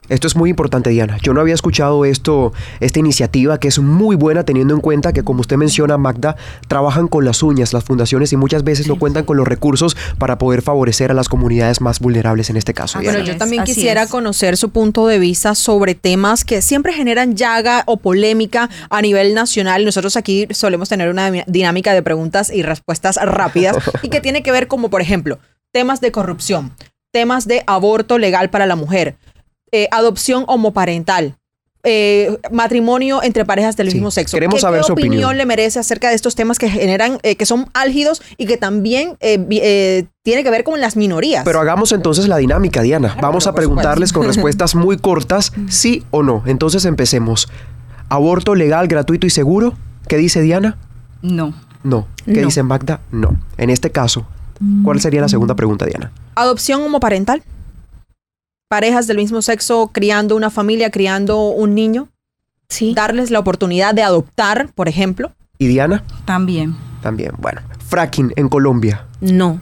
Esto 0.10 0.28
es 0.28 0.36
muy 0.36 0.52
importante, 0.52 0.92
Diana. 0.92 1.18
Yo 1.22 1.34
no 1.34 1.42
había 1.42 1.56
escuchado 1.56 2.06
esto, 2.06 2.54
esta 2.80 3.00
iniciativa 3.00 3.60
que 3.60 3.68
es 3.68 3.80
muy 3.80 4.16
buena 4.16 4.44
teniendo 4.44 4.76
en 4.76 4.82
cuenta 4.82 5.14
que, 5.14 5.24
como 5.24 5.42
usted 5.42 5.58
menciona, 5.58 5.98
Magda, 5.98 6.36
trabajan 6.68 7.08
con 7.08 7.26
las 7.26 7.42
uñas 7.42 7.74
las 7.74 7.84
fundaciones 7.84 8.32
y 8.32 8.38
muchas 8.38 8.64
veces 8.64 8.88
no 8.88 8.98
cuentan 8.98 9.26
con 9.26 9.38
los 9.38 9.48
recursos 9.48 9.98
para 10.20 10.38
poder 10.38 10.62
favorecer 10.62 11.12
a 11.12 11.14
las 11.14 11.28
comunidades 11.28 11.82
más 11.82 12.00
vulnerables 12.00 12.50
en 12.50 12.58
este 12.58 12.74
caso. 12.74 13.00
Bueno, 13.02 13.20
yo 13.20 13.38
también 13.38 13.64
quisiera 13.64 14.06
conocer 14.08 14.58
su 14.58 14.70
punto 14.70 15.08
de 15.08 15.18
vista 15.18 15.56
sobre 15.56 15.96
temas 15.96 16.46
que 16.46 16.62
siempre 16.62 16.94
generan 16.94 17.36
llaga 17.36 17.84
o 17.88 17.98
polémica 17.98 18.70
a 18.90 19.02
nivel 19.02 19.34
nacional. 19.34 19.86
Nosotros 19.86 20.18
aquí 20.18 20.48
solemos 20.52 20.90
tener 20.90 21.10
una 21.10 21.32
dinámica 21.48 21.94
de 21.94 22.04
preguntas 22.04 22.52
y 22.52 22.62
respuestas 22.62 23.18
rápidas 23.24 23.78
y 24.04 24.10
que 24.10 24.22
tiene 24.22 24.44
que 24.44 24.52
ver 24.52 24.68
como, 24.68 24.90
por 24.90 25.02
ejemplo, 25.02 25.40
temas 25.72 26.00
de 26.00 26.12
corrupción, 26.12 26.72
temas 27.12 27.48
de 27.48 27.64
aborto 27.66 28.20
legal 28.20 28.50
para 28.50 28.68
la 28.68 28.76
mujer 28.76 29.16
eh, 29.72 29.88
adopción 29.92 30.44
homoparental. 30.48 31.36
Eh, 31.88 32.40
matrimonio 32.52 33.22
entre 33.22 33.46
parejas 33.46 33.78
del 33.78 33.94
mismo 33.94 34.10
sexo. 34.10 34.36
Queremos 34.36 34.62
saber 34.62 34.82
¿Qué 34.82 34.88
su 34.88 34.94
opinión, 34.94 35.38
le 35.38 35.46
merece 35.46 35.78
acerca 35.78 36.10
de 36.10 36.16
estos 36.16 36.34
temas 36.34 36.58
que 36.58 36.68
generan, 36.68 37.20
eh, 37.22 37.36
que 37.36 37.46
son 37.46 37.70
álgidos 37.76 38.24
y 38.38 38.48
que 38.48 38.58
también 38.58 39.18
tiene 39.20 40.44
que 40.44 40.50
ver 40.50 40.64
con 40.64 40.82
las 40.82 40.96
minorías? 40.96 41.44
Pero 41.46 41.60
hagamos 41.60 41.92
entonces 41.92 42.28
la 42.28 42.38
dinámica, 42.38 42.82
Diana. 42.82 43.16
Vamos 43.22 43.46
a 43.46 43.54
preguntarles 43.54 44.14
con 44.14 44.26
respuestas 44.26 44.74
muy 44.74 44.98
cortas, 44.98 45.54
sí 45.70 46.04
o 46.10 46.24
no. 46.24 46.42
Entonces 46.48 46.86
empecemos. 46.86 47.50
¿Aborto 48.10 48.56
legal, 48.56 48.88
gratuito 48.88 49.28
y 49.28 49.30
seguro? 49.30 49.76
¿Qué 50.08 50.18
dice 50.18 50.42
Diana? 50.42 50.78
No. 51.22 51.54
No. 51.84 52.08
¿Qué 52.26 52.44
dice 52.44 52.64
Magda? 52.64 53.02
No. 53.12 53.38
En 53.58 53.70
este 53.70 53.92
caso, 53.92 54.26
¿cuál 54.84 55.00
sería 55.02 55.22
la 55.22 55.30
segunda 55.30 55.56
pregunta, 55.56 55.86
Diana? 55.86 56.12
¿Adopción 56.34 56.82
homoparental? 56.82 57.44
Parejas 58.68 59.08
del 59.08 59.18
mismo 59.18 59.42
sexo 59.42 59.92
criando 59.94 60.36
una 60.36 60.50
familia, 60.50 60.90
criando 60.92 61.50
un 61.50 61.76
niño. 61.76 62.10
Sí. 62.70 62.94
Darles 62.96 63.32
la 63.32 63.40
oportunidad 63.40 63.94
de 63.94 64.04
adoptar, 64.04 64.70
por 64.74 64.88
ejemplo. 64.88 65.32
¿Y 65.58 65.68
Diana? 65.68 66.04
También. 66.26 66.76
También, 67.02 67.34
bueno. 67.38 67.62
Fracking 67.88 68.34
en 68.36 68.50
Colombia. 68.50 69.06
No. 69.22 69.62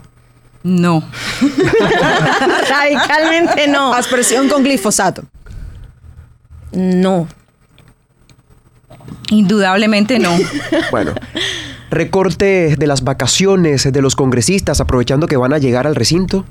No. 0.63 1.03
Radicalmente 2.69 3.67
no. 3.67 3.93
Aspersión 3.93 4.47
con 4.47 4.63
glifosato. 4.63 5.23
No. 6.71 7.27
Indudablemente 9.29 10.19
no. 10.19 10.31
bueno. 10.91 11.13
recorte 11.91 12.75
de 12.77 12.87
las 12.87 13.03
vacaciones 13.03 13.91
de 13.91 14.01
los 14.01 14.15
congresistas 14.15 14.79
aprovechando 14.79 15.27
que 15.27 15.37
van 15.37 15.53
a 15.53 15.57
llegar 15.57 15.85
al 15.85 15.95
recinto. 15.95 16.45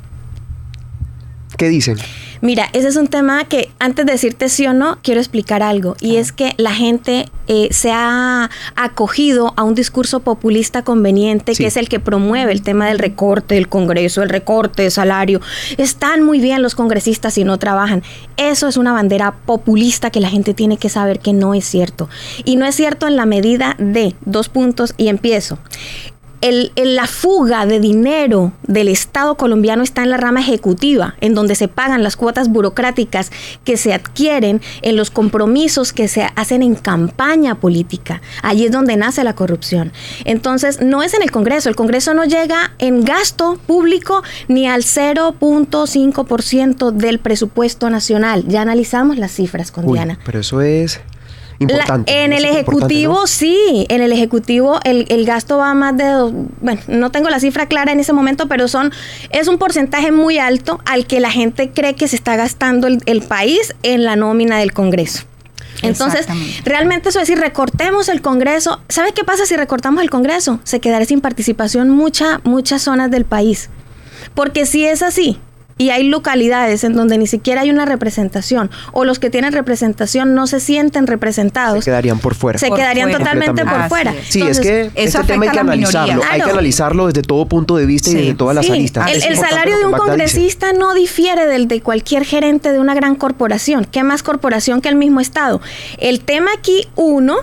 ¿Qué 1.62 1.69
dicen? 1.69 1.97
Mira, 2.40 2.69
ese 2.73 2.88
es 2.88 2.97
un 2.97 3.07
tema 3.07 3.45
que 3.45 3.71
antes 3.78 4.04
de 4.04 4.11
decirte 4.11 4.49
sí 4.49 4.66
o 4.66 4.73
no, 4.73 4.99
quiero 5.00 5.21
explicar 5.21 5.62
algo. 5.62 5.95
Y 6.00 6.16
es 6.16 6.33
que 6.33 6.54
la 6.57 6.73
gente 6.73 7.28
eh, 7.47 7.69
se 7.71 7.92
ha 7.92 8.50
acogido 8.75 9.54
a 9.57 9.62
un 9.62 9.76
discurso 9.76 10.19
populista 10.19 10.83
conveniente, 10.83 11.54
que 11.54 11.66
es 11.66 11.76
el 11.76 11.88
que 11.88 12.00
promueve 12.00 12.50
el 12.50 12.62
tema 12.62 12.88
del 12.88 12.99
recorte 12.99 13.54
del 13.54 13.69
Congreso, 13.69 14.25
el 14.25 14.28
recorte 14.28 14.83
de 14.83 14.90
salario. 14.90 15.40
Están 15.78 16.25
muy 16.25 16.40
bien 16.40 16.62
los 16.62 16.75
congresistas 16.75 17.35
si 17.35 17.45
no 17.45 17.59
trabajan. 17.59 18.02
Eso 18.37 18.66
es 18.66 18.76
una 18.76 18.92
bandera 18.92 19.37
populista 19.47 20.11
que 20.11 20.19
la 20.19 20.28
gente 20.28 20.52
tiene 20.52 20.78
que 20.78 20.88
saber 20.88 21.21
que 21.21 21.33
no 21.33 21.54
es 21.54 21.64
cierto. 21.64 22.09
Y 22.45 22.57
no 22.57 22.66
es 22.66 22.75
cierto 22.75 23.07
en 23.07 23.14
la 23.14 23.25
medida 23.25 23.76
de 23.78 24.16
dos 24.25 24.49
puntos 24.49 24.95
y 24.97 25.07
empiezo 25.07 25.59
el, 26.42 26.70
la 26.76 27.06
fuga 27.06 27.64
de 27.66 27.80
dinero 27.80 28.52
del 28.64 28.88
Estado 28.88 29.37
colombiano 29.37 29.82
está 29.82 30.02
en 30.02 30.11
la 30.11 30.18
rama 30.18 30.40
ejecutiva, 30.40 31.14
en 31.20 31.34
donde 31.34 31.54
se 31.54 31.68
pagan 31.68 32.02
las 32.02 32.16
cuotas 32.16 32.49
burocráticas 32.49 33.30
que 33.64 33.76
se 33.76 33.94
adquieren 33.94 34.61
en 34.82 34.96
los 34.96 35.11
compromisos 35.11 35.92
que 35.92 36.08
se 36.08 36.26
hacen 36.34 36.62
en 36.62 36.75
campaña 36.75 37.54
política. 37.54 38.20
Allí 38.42 38.64
es 38.66 38.72
donde 38.72 38.96
nace 38.96 39.22
la 39.25 39.34
corrupción. 39.34 39.92
Entonces, 40.25 40.80
no 40.82 41.04
es 41.04 41.14
en 41.14 41.22
el 41.22 41.30
Congreso. 41.30 41.68
El 41.68 41.76
Congreso 41.76 42.12
no 42.12 42.25
llega 42.25 42.72
en 42.78 43.04
gasto 43.04 43.61
público 43.66 44.25
ni 44.49 44.66
al 44.66 44.82
0.5% 44.82 46.90
del 46.90 47.20
presupuesto 47.20 47.88
nacional. 47.88 48.44
Ya 48.49 48.62
analizamos 48.62 49.16
las 49.16 49.30
cifras 49.30 49.70
con 49.70 49.87
Diana. 49.87 50.18
Pero 50.25 50.40
eso 50.40 50.61
es 50.61 51.00
en 51.59 52.32
el 52.32 52.44
Ejecutivo 52.44 53.26
sí, 53.26 53.87
en 53.88 54.02
el 54.02 54.12
Ejecutivo 54.12 54.80
el, 54.85 55.25
gasto 55.25 55.59
va 55.59 55.75
más 55.75 55.97
de, 55.97 56.04
bueno, 56.61 56.80
no 56.88 57.11
tengo 57.11 57.30
la 57.30 57.40
cifra 57.40 57.66
clara 57.66 57.92
en 57.92 58.00
ese 58.00 58.12
momento, 58.12 58.49
pero 58.49 58.68
son 58.68 58.92
es 59.30 59.49
un 59.49 59.59
porcentaje 59.59 60.12
muy 60.12 60.38
alto 60.38 60.80
al 60.85 61.06
que 61.06 61.21
la 61.21 61.30
gente 61.30 61.71
cree 61.71 61.94
que 61.94 62.09
se 62.09 62.16
está 62.16 62.37
gastando 62.37 62.88
el, 62.88 63.23
país 63.23 63.75
en 63.82 64.04
la 64.04 64.16
nómina 64.16 64.59
del 64.59 64.73
Congreso. 64.73 65.23
Entonces, 65.82 66.26
realmente 66.64 67.09
eso 67.09 67.21
es 67.21 67.28
decir, 67.28 67.40
recortemos 67.40 68.09
el 68.09 68.21
Congreso. 68.21 68.80
¿Sabe 68.88 69.12
qué 69.12 69.25
pasa 69.25 69.47
si 69.47 69.56
recortamos 69.56 70.02
el 70.02 70.11
Congreso? 70.11 70.61
Se 70.64 70.80
quedará 70.80 71.04
sin 71.04 71.21
participación 71.21 71.88
mucha, 71.90 72.40
muchas 72.44 72.82
zonas 72.82 73.11
del 73.11 73.25
país. 73.25 73.71
Porque 74.35 74.66
si 74.66 74.85
es 74.85 75.02
así, 75.02 75.38
y 75.79 75.91
hay 75.91 76.05
localidades 76.05 76.85
en 76.85 76.95
donde 76.95 77.19
ni 77.19 77.26
siquiera 77.26 77.62
hay 77.62 77.71
una 77.71 77.85
representación 77.85 78.71
o 78.93 79.05
los 79.05 79.19
que 79.19 79.31
tienen 79.31 79.52
representación 79.52 80.35
no 80.35 80.47
se 80.47 80.61
sienten 80.61 81.07
representados. 81.07 81.85
Se 81.85 81.91
quedarían 81.91 82.19
por 82.19 82.35
fuera. 82.35 82.59
Se 82.59 82.71
quedarían 82.71 83.11
totalmente 83.11 83.64
por 83.64 83.88
fuera. 83.88 84.14
Sí, 84.29 84.43
es 84.43 84.61
que 84.61 84.91
este 84.95 85.23
tema 85.25 85.47
hay 85.47 85.50
que 85.50 85.59
analizarlo. 85.59 86.23
Hay 86.31 86.41
que 86.41 86.50
analizarlo 86.50 87.07
desde 87.07 87.23
todo 87.23 87.47
punto 87.47 87.76
de 87.76 87.87
vista 87.87 88.11
y 88.11 88.14
desde 88.14 88.35
todas 88.35 88.55
las 88.55 88.69
aristas. 88.69 89.11
El, 89.11 89.37
salario 89.37 89.79
de 89.79 89.87
un 89.87 89.93
congresista 89.93 90.73
no 90.73 90.95
difiere 90.95 91.47
del 91.47 91.69
de 91.69 91.81
cualquier 91.81 92.25
gerente 92.25 92.73
de 92.73 92.79
una 92.79 92.95
gran 92.95 93.14
corporación. 93.14 93.85
¿Qué 93.85 94.02
más 94.02 94.23
corporación 94.23 94.81
que 94.81 94.88
el 94.88 94.97
mismo 94.97 95.21
Estado? 95.21 95.61
El 95.99 96.21
tema 96.21 96.50
aquí, 96.57 96.88
uno, 96.95 97.38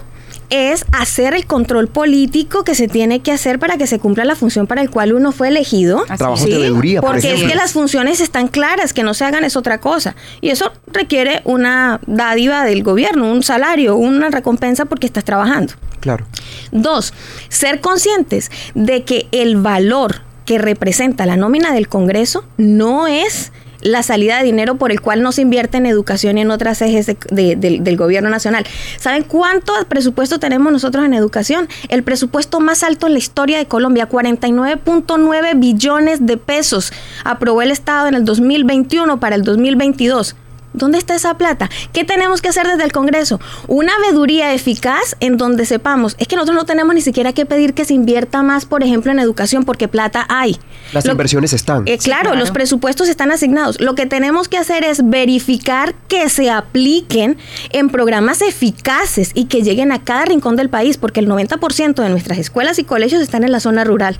es 0.49 0.85
hacer 0.91 1.33
el 1.33 1.45
control 1.45 1.87
político 1.87 2.63
que 2.63 2.75
se 2.75 2.87
tiene 2.87 3.21
que 3.21 3.31
hacer 3.31 3.59
para 3.59 3.77
que 3.77 3.87
se 3.87 3.99
cumpla 3.99 4.25
la 4.25 4.35
función 4.35 4.67
para 4.67 4.81
el 4.81 4.89
cual 4.89 5.13
uno 5.13 5.31
fue 5.31 5.47
elegido. 5.49 6.05
Trabajo 6.17 6.45
de 6.45 6.57
debería, 6.57 7.01
Porque 7.01 7.33
es 7.33 7.43
que 7.43 7.55
las 7.55 7.73
funciones 7.73 8.19
están 8.21 8.47
claras, 8.47 8.93
que 8.93 9.03
no 9.03 9.13
se 9.13 9.25
hagan 9.25 9.43
es 9.43 9.55
otra 9.55 9.79
cosa. 9.79 10.15
Y 10.41 10.49
eso 10.49 10.71
requiere 10.87 11.41
una 11.45 11.99
dádiva 12.07 12.63
del 12.63 12.83
gobierno, 12.83 13.31
un 13.31 13.43
salario, 13.43 13.95
una 13.95 14.29
recompensa 14.29 14.85
porque 14.85 15.07
estás 15.07 15.23
trabajando. 15.23 15.73
Claro. 15.99 16.25
Dos, 16.71 17.13
ser 17.49 17.81
conscientes 17.81 18.51
de 18.73 19.03
que 19.03 19.27
el 19.31 19.57
valor 19.57 20.21
que 20.45 20.57
representa 20.57 21.25
la 21.27 21.37
nómina 21.37 21.73
del 21.73 21.87
Congreso 21.87 22.43
no 22.57 23.05
es 23.07 23.51
la 23.81 24.03
salida 24.03 24.37
de 24.37 24.43
dinero 24.43 24.75
por 24.75 24.91
el 24.91 25.01
cual 25.01 25.21
no 25.21 25.31
se 25.31 25.41
invierte 25.41 25.77
en 25.77 25.85
educación 25.85 26.37
y 26.37 26.41
en 26.41 26.51
otras 26.51 26.81
ejes 26.81 27.07
del 27.07 27.97
gobierno 27.97 28.29
nacional. 28.29 28.65
¿Saben 28.97 29.23
cuánto 29.23 29.73
presupuesto 29.87 30.39
tenemos 30.39 30.71
nosotros 30.71 31.05
en 31.05 31.13
educación? 31.13 31.69
El 31.87 32.03
presupuesto 32.03 32.59
más 32.59 32.83
alto 32.83 33.07
en 33.07 33.13
la 33.13 33.19
historia 33.19 33.57
de 33.57 33.65
Colombia, 33.65 34.09
49.9 34.09 35.59
billones 35.59 36.25
de 36.25 36.37
pesos. 36.37 36.91
Aprobó 37.23 37.61
el 37.61 37.71
Estado 37.71 38.07
en 38.07 38.15
el 38.15 38.25
2021 38.25 39.19
para 39.19 39.35
el 39.35 39.43
2022. 39.43 40.35
¿Dónde 40.73 40.97
está 40.97 41.15
esa 41.15 41.35
plata? 41.35 41.69
¿Qué 41.93 42.03
tenemos 42.03 42.41
que 42.41 42.49
hacer 42.49 42.67
desde 42.67 42.83
el 42.83 42.91
Congreso? 42.91 43.39
Una 43.67 43.91
veeduría 43.99 44.53
eficaz 44.53 45.15
en 45.19 45.37
donde 45.37 45.65
sepamos, 45.65 46.15
es 46.19 46.27
que 46.27 46.35
nosotros 46.35 46.57
no 46.57 46.65
tenemos 46.65 46.93
ni 46.93 47.01
siquiera 47.01 47.33
que 47.33 47.45
pedir 47.45 47.73
que 47.73 47.85
se 47.85 47.93
invierta 47.93 48.43
más, 48.43 48.65
por 48.65 48.83
ejemplo, 48.83 49.11
en 49.11 49.19
educación, 49.19 49.65
porque 49.65 49.87
plata 49.87 50.25
hay. 50.29 50.57
Las 50.93 51.05
inversiones 51.05 51.53
están. 51.53 51.83
Eh, 51.87 51.97
claro, 51.97 52.35
los 52.35 52.51
presupuestos 52.51 53.09
están 53.09 53.31
asignados. 53.31 53.79
Lo 53.81 53.95
que 53.95 54.05
tenemos 54.05 54.47
que 54.47 54.57
hacer 54.57 54.83
es 54.83 55.09
verificar 55.09 55.95
que 56.07 56.29
se 56.29 56.49
apliquen 56.49 57.37
en 57.71 57.89
programas 57.89 58.41
eficaces 58.41 59.31
y 59.33 59.45
que 59.45 59.63
lleguen 59.63 59.91
a 59.91 60.03
cada 60.03 60.25
rincón 60.25 60.55
del 60.55 60.69
país, 60.69 60.97
porque 60.97 61.19
el 61.19 61.27
90% 61.27 62.01
de 62.01 62.09
nuestras 62.09 62.37
escuelas 62.37 62.79
y 62.79 62.83
colegios 62.83 63.21
están 63.21 63.43
en 63.43 63.51
la 63.51 63.59
zona 63.59 63.83
rural. 63.83 64.17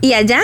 Y 0.00 0.12
allá 0.12 0.40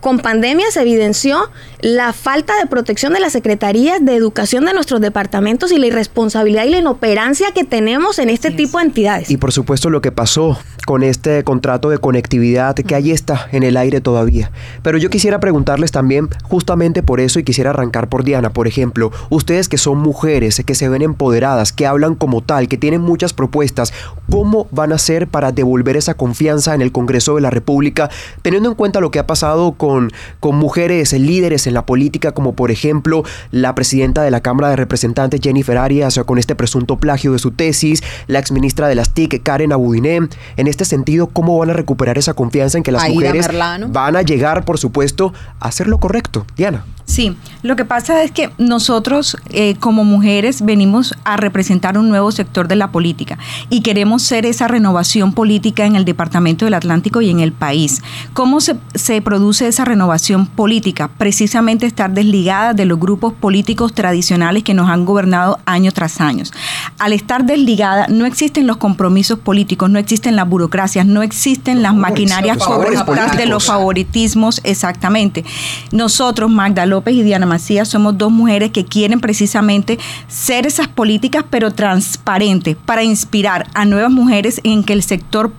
con 0.00 0.20
pandemia 0.20 0.70
se 0.70 0.82
evidenció 0.82 1.50
la 1.80 2.12
falta 2.12 2.54
de 2.60 2.66
protección 2.66 3.12
de 3.12 3.20
las 3.20 3.32
secretarías 3.32 4.04
de 4.04 4.14
educación 4.14 4.64
de 4.64 4.72
nuestros 4.72 5.00
departamentos 5.00 5.72
y 5.72 5.78
la 5.78 5.86
irresponsabilidad 5.86 6.64
y 6.64 6.70
la 6.70 6.78
inoperancia 6.78 7.48
que 7.54 7.64
tenemos 7.64 8.18
en 8.18 8.30
este 8.30 8.50
tipo 8.50 8.78
de 8.78 8.84
entidades. 8.84 9.30
Y 9.30 9.36
por 9.36 9.52
supuesto 9.52 9.90
lo 9.90 10.00
que 10.00 10.12
pasó 10.12 10.58
con 10.86 11.02
este 11.02 11.42
contrato 11.44 11.90
de 11.90 11.98
conectividad 11.98 12.74
que 12.74 12.94
ahí 12.94 13.10
está 13.10 13.48
en 13.52 13.62
el 13.62 13.76
aire 13.76 14.00
todavía. 14.00 14.50
Pero 14.82 14.98
yo 14.98 15.10
quisiera 15.10 15.40
preguntarles 15.40 15.90
también 15.90 16.28
justamente 16.44 17.02
por 17.02 17.20
eso 17.20 17.38
y 17.38 17.44
quisiera 17.44 17.70
arrancar 17.70 18.08
por 18.08 18.24
Diana, 18.24 18.50
por 18.50 18.68
ejemplo, 18.68 19.10
ustedes 19.30 19.68
que 19.68 19.78
son 19.78 19.98
mujeres, 19.98 20.62
que 20.64 20.74
se 20.74 20.88
ven 20.88 21.02
empoderadas, 21.02 21.72
que 21.72 21.86
hablan 21.86 22.14
como 22.14 22.42
tal, 22.42 22.68
que 22.68 22.78
tienen 22.78 23.00
muchas 23.00 23.32
propuestas, 23.32 23.92
¿cómo 24.30 24.68
van 24.70 24.92
a 24.92 24.96
hacer 24.96 25.26
para 25.26 25.52
devolver 25.52 25.96
esa 25.96 26.14
confianza 26.14 26.74
en 26.74 26.82
el 26.82 26.92
Congreso 26.92 27.34
de 27.34 27.40
la 27.40 27.50
República, 27.50 28.10
teniendo 28.42 28.68
en 28.68 28.74
cuenta 28.74 29.00
lo 29.00 29.10
que 29.10 29.18
ha 29.18 29.26
pasado 29.26 29.72
con, 29.72 30.12
con 30.40 30.56
mujeres 30.56 31.12
líderes 31.12 31.66
en 31.66 31.74
la 31.76 31.86
política, 31.86 32.32
como 32.32 32.54
por 32.54 32.70
ejemplo 32.70 33.22
la 33.50 33.74
presidenta 33.74 34.22
de 34.22 34.30
la 34.30 34.40
Cámara 34.40 34.70
de 34.70 34.76
Representantes, 34.76 35.40
Jennifer 35.42 35.76
Arias, 35.78 36.18
con 36.26 36.38
este 36.38 36.54
presunto 36.54 36.96
plagio 36.96 37.32
de 37.32 37.38
su 37.38 37.50
tesis, 37.50 38.02
la 38.26 38.38
exministra 38.38 38.88
de 38.88 38.94
las 38.94 39.10
TIC, 39.10 39.42
Karen 39.42 39.72
Abudiné. 39.72 40.16
En 40.56 40.66
este 40.66 40.84
sentido, 40.84 41.26
¿cómo 41.28 41.58
van 41.58 41.70
a 41.70 41.74
recuperar 41.74 42.16
esa 42.16 42.34
confianza 42.34 42.78
en 42.78 42.84
que 42.84 42.92
las 42.92 43.08
mujeres 43.08 43.48
van 43.88 44.16
a 44.16 44.22
llegar, 44.22 44.64
por 44.64 44.78
supuesto, 44.78 45.34
a 45.60 45.68
hacer 45.68 45.86
lo 45.86 45.98
correcto? 45.98 46.46
Diana. 46.56 46.84
Sí, 47.04 47.36
lo 47.62 47.76
que 47.76 47.84
pasa 47.84 48.24
es 48.24 48.32
que 48.32 48.50
nosotros 48.58 49.36
eh, 49.50 49.76
como 49.78 50.02
mujeres 50.02 50.62
venimos 50.62 51.14
a 51.24 51.36
representar 51.36 51.98
un 51.98 52.08
nuevo 52.08 52.32
sector 52.32 52.66
de 52.66 52.74
la 52.74 52.90
política 52.90 53.38
y 53.70 53.82
queremos 53.82 54.24
ser 54.24 54.44
esa 54.44 54.66
renovación 54.66 55.32
política 55.32 55.86
en 55.86 55.94
el 55.94 56.04
Departamento 56.04 56.64
del 56.64 56.74
Atlántico 56.74 57.20
y 57.20 57.30
en 57.30 57.38
el 57.38 57.52
país. 57.52 58.02
¿Cómo 58.32 58.60
se, 58.60 58.74
se 58.94 59.22
produce 59.22 59.68
esa 59.68 59.84
renovación 59.84 60.46
política? 60.46 61.08
Precisamente 61.16 61.55
estar 61.86 62.10
desligada 62.10 62.74
de 62.74 62.84
los 62.84 62.98
grupos 62.98 63.32
políticos 63.32 63.94
tradicionales 63.94 64.62
que 64.62 64.74
nos 64.74 64.88
han 64.90 65.04
gobernado 65.04 65.58
año 65.64 65.90
tras 65.92 66.20
año. 66.20 66.44
Al 66.98 67.12
estar 67.12 67.44
desligada 67.44 68.06
no 68.08 68.26
existen 68.26 68.66
los 68.66 68.76
compromisos 68.76 69.38
políticos, 69.38 69.90
no 69.90 69.98
existen 69.98 70.36
las 70.36 70.48
burocracias, 70.48 71.06
no 71.06 71.22
existen 71.22 71.82
las 71.82 71.94
maquinarias 71.94 72.58
corruptas 72.58 73.36
de 73.36 73.46
los 73.46 73.64
favoritismos, 73.66 74.60
exactamente. 74.64 75.44
Nosotros, 75.92 76.50
Magda 76.50 76.86
López 76.86 77.14
y 77.14 77.22
Diana 77.22 77.46
Macías 77.46 77.88
somos 77.88 78.18
dos 78.18 78.30
mujeres 78.30 78.70
que 78.70 78.84
quieren 78.84 79.20
precisamente 79.20 79.98
ser 80.28 80.66
esas 80.66 80.88
políticas, 80.88 81.44
pero 81.48 81.72
transparentes, 81.72 82.76
para 82.84 83.02
inspirar 83.02 83.66
a 83.74 83.84
nuevas 83.84 84.10
mujeres 84.10 84.60
en 84.64 84.84
que 84.84 84.92
el 84.92 85.02
sector 85.02 85.52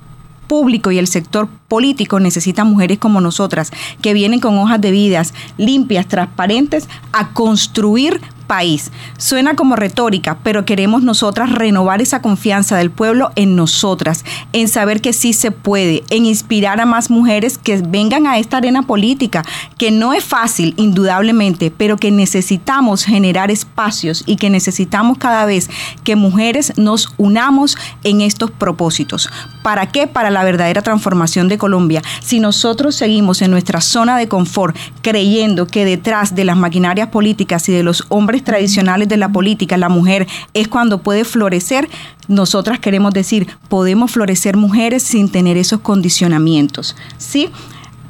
público 0.48 0.92
y 0.92 0.98
el 0.98 1.08
sector 1.08 1.48
político 1.68 2.20
necesita 2.20 2.64
mujeres 2.64 2.98
como 2.98 3.22
nosotras, 3.22 3.72
que 4.02 4.14
vienen 4.14 4.40
con 4.40 4.58
hojas 4.58 4.82
de 4.82 4.92
vidas 4.92 5.34
limpias, 5.58 6.08
transparentes, 6.08 6.88
a 7.12 7.34
construir 7.34 8.22
país. 8.48 8.92
Suena 9.18 9.56
como 9.56 9.76
retórica, 9.76 10.38
pero 10.42 10.66
queremos 10.66 11.04
nosotras 11.04 11.52
renovar 11.52 12.02
esa 12.02 12.22
confianza 12.22 12.78
del 12.78 12.90
pueblo 12.90 13.32
en 13.36 13.56
nosotras, 13.56 14.24
en 14.54 14.68
saber 14.70 15.02
que 15.02 15.14
sí 15.14 15.34
se 15.34 15.52
puede, 15.52 16.04
en 16.10 16.26
inspirar 16.26 16.80
a 16.80 16.86
más 16.86 17.10
mujeres 17.10 17.58
que 17.58 17.78
vengan 17.78 18.26
a 18.26 18.40
esta 18.40 18.58
arena 18.58 18.84
política, 18.84 19.44
que 19.78 19.92
no 19.92 20.14
es 20.14 20.24
fácil, 20.24 20.74
indudablemente, 20.78 21.70
pero 21.70 21.98
que 21.98 22.10
necesitamos 22.10 23.04
generar 23.04 23.52
espacios 23.52 24.24
y 24.26 24.38
que 24.38 24.50
necesitamos 24.50 25.18
cada 25.18 25.46
vez 25.46 25.70
que 26.04 26.16
mujeres 26.16 26.74
nos 26.78 27.10
unamos 27.18 27.78
en 28.04 28.22
estos 28.22 28.50
propósitos. 28.50 29.30
¿Para 29.62 29.88
qué? 29.88 30.08
Para 30.08 30.32
la 30.32 30.46
verdadera 30.46 30.82
transformación 30.82 31.50
de 31.50 31.57
Colombia. 31.58 32.02
Si 32.22 32.40
nosotros 32.40 32.96
seguimos 32.96 33.42
en 33.42 33.52
nuestra 33.52 33.82
zona 33.82 34.18
de 34.18 34.28
confort 34.28 34.76
creyendo 35.02 35.68
que 35.68 35.86
detrás 35.86 36.36
de 36.36 36.46
las 36.46 36.58
maquinarias 36.58 37.10
políticas 37.10 37.68
y 37.70 37.74
de 37.74 37.84
los 37.84 38.06
hombres 38.10 38.44
tradicionales 38.44 39.08
de 39.08 39.18
la 39.18 39.30
política, 39.30 39.78
la 39.78 39.90
mujer 39.90 40.28
es 40.54 40.68
cuando 40.68 41.02
puede 41.02 41.26
florecer, 41.26 41.90
nosotras 42.28 42.80
queremos 42.80 43.14
decir, 43.14 43.48
podemos 43.70 44.12
florecer 44.12 44.58
mujeres 44.58 45.04
sin 45.04 45.30
tener 45.30 45.58
esos 45.58 45.80
condicionamientos. 45.80 46.96
¿Sí? 47.18 47.50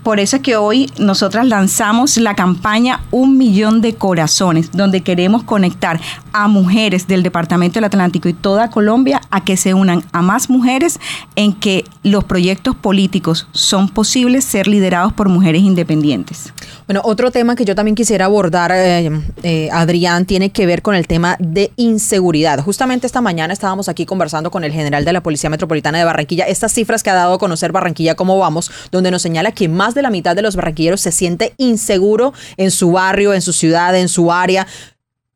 Por 0.08 0.22
eso 0.22 0.38
es 0.38 0.42
que 0.42 0.56
hoy 0.56 0.90
nosotras 0.98 1.46
lanzamos 1.46 2.16
la 2.16 2.34
campaña 2.34 3.02
Un 3.12 3.38
Millón 3.38 3.82
de 3.82 3.96
Corazones, 3.96 4.72
donde 4.72 5.02
queremos 5.02 5.44
conectar 5.44 6.00
a 6.32 6.48
mujeres 6.48 7.08
del 7.08 7.24
Departamento 7.24 7.74
del 7.74 7.84
Atlántico 7.84 8.30
y 8.30 8.34
toda 8.34 8.70
Colombia 8.70 9.20
a 9.32 9.44
que 9.44 9.58
se 9.58 9.74
unan 9.74 10.06
a 10.14 10.22
más 10.22 10.50
mujeres 10.50 11.02
en 11.36 11.52
que 11.52 11.84
los 12.04 12.24
proyectos 12.24 12.74
políticos 12.74 13.50
son 13.52 13.90
posibles 13.90 14.46
ser 14.46 14.70
liderados 14.70 15.12
por 15.12 15.28
mujeres 15.28 15.64
independientes. 15.64 16.54
Bueno, 16.88 17.02
otro 17.04 17.32
tema 17.32 17.58
que 17.58 17.66
yo 17.66 17.76
también 17.76 17.96
quisiera 17.96 18.26
abordar, 18.26 18.72
eh, 18.74 19.12
eh, 19.44 19.68
Adrián, 19.74 20.26
tiene 20.26 20.52
que 20.52 20.66
ver 20.66 20.82
con 20.82 20.96
el 20.96 21.06
tema 21.06 21.36
de 21.38 21.74
inseguridad. 21.76 22.64
Justamente 22.64 23.06
esta 23.06 23.20
mañana 23.20 23.52
estábamos 23.52 23.90
aquí 23.90 24.06
conversando 24.06 24.52
con 24.52 24.64
el 24.64 24.72
general 24.72 25.04
de 25.04 25.12
la 25.12 25.22
Policía 25.22 25.50
Metropolitana 25.50 25.98
de 25.98 26.06
Barranquilla, 26.06 26.46
estas 26.46 26.72
cifras 26.72 27.04
que 27.04 27.10
ha 27.10 27.14
dado 27.14 27.34
a 27.34 27.40
conocer 27.40 27.74
Barranquilla, 27.74 28.16
cómo 28.16 28.40
vamos, 28.40 28.72
donde 28.90 29.12
nos 29.12 29.22
señala 29.22 29.52
que 29.52 29.68
más 29.68 29.96
de 29.96 30.02
la 30.02 30.10
mitad 30.10 30.34
de 30.34 30.44
los 30.44 30.56
barranquilleros 30.56 31.02
se 31.02 31.12
siente 31.12 31.54
inseguro 31.58 32.34
en 32.56 32.72
su 32.72 32.94
barrio, 32.94 33.34
en 33.34 33.42
su 33.42 33.52
ciudad, 33.52 33.94
en 33.94 34.08
su 34.08 34.32
área. 34.32 34.66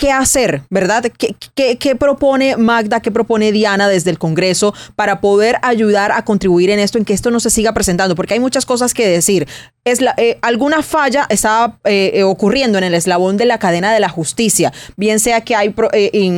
¿Qué 0.02 0.12
hacer, 0.12 0.64
verdad? 0.72 1.04
¿Qué, 1.54 1.96
propone 1.96 2.58
Magda, 2.58 3.02
qué 3.02 3.12
propone 3.12 3.52
Diana 3.52 3.88
desde 3.88 4.10
el 4.10 4.18
Congreso 4.18 4.74
para 4.96 5.22
poder 5.22 5.58
ayudar 5.62 6.12
a 6.12 6.26
contribuir 6.26 6.72
en 6.72 6.80
esto, 6.80 6.98
en 6.98 7.06
que 7.06 7.14
esto 7.14 7.30
no 7.30 7.40
se 7.40 7.52
siga 7.52 7.72
presentando? 7.76 8.16
Porque 8.16 8.34
hay 8.34 8.40
muchas 8.40 8.66
cosas 8.66 8.96
que 8.96 9.08
decir. 9.08 9.48
Es 9.86 10.02
la, 10.02 10.16
eh, 10.18 10.40
alguna 10.42 10.82
falla 10.82 11.28
está 11.30 11.78
eh, 11.84 12.14
eh, 12.16 12.24
ocurriendo 12.24 12.80
en 12.80 12.84
el 12.84 12.96
eslabón 12.96 13.38
de 13.38 13.46
la 13.46 13.60
cadena 13.60 13.94
de 13.94 14.00
la 14.00 14.10
justicia, 14.10 14.74
bien 14.98 15.20
sea 15.20 15.42
que 15.42 15.56
hay 15.56 15.72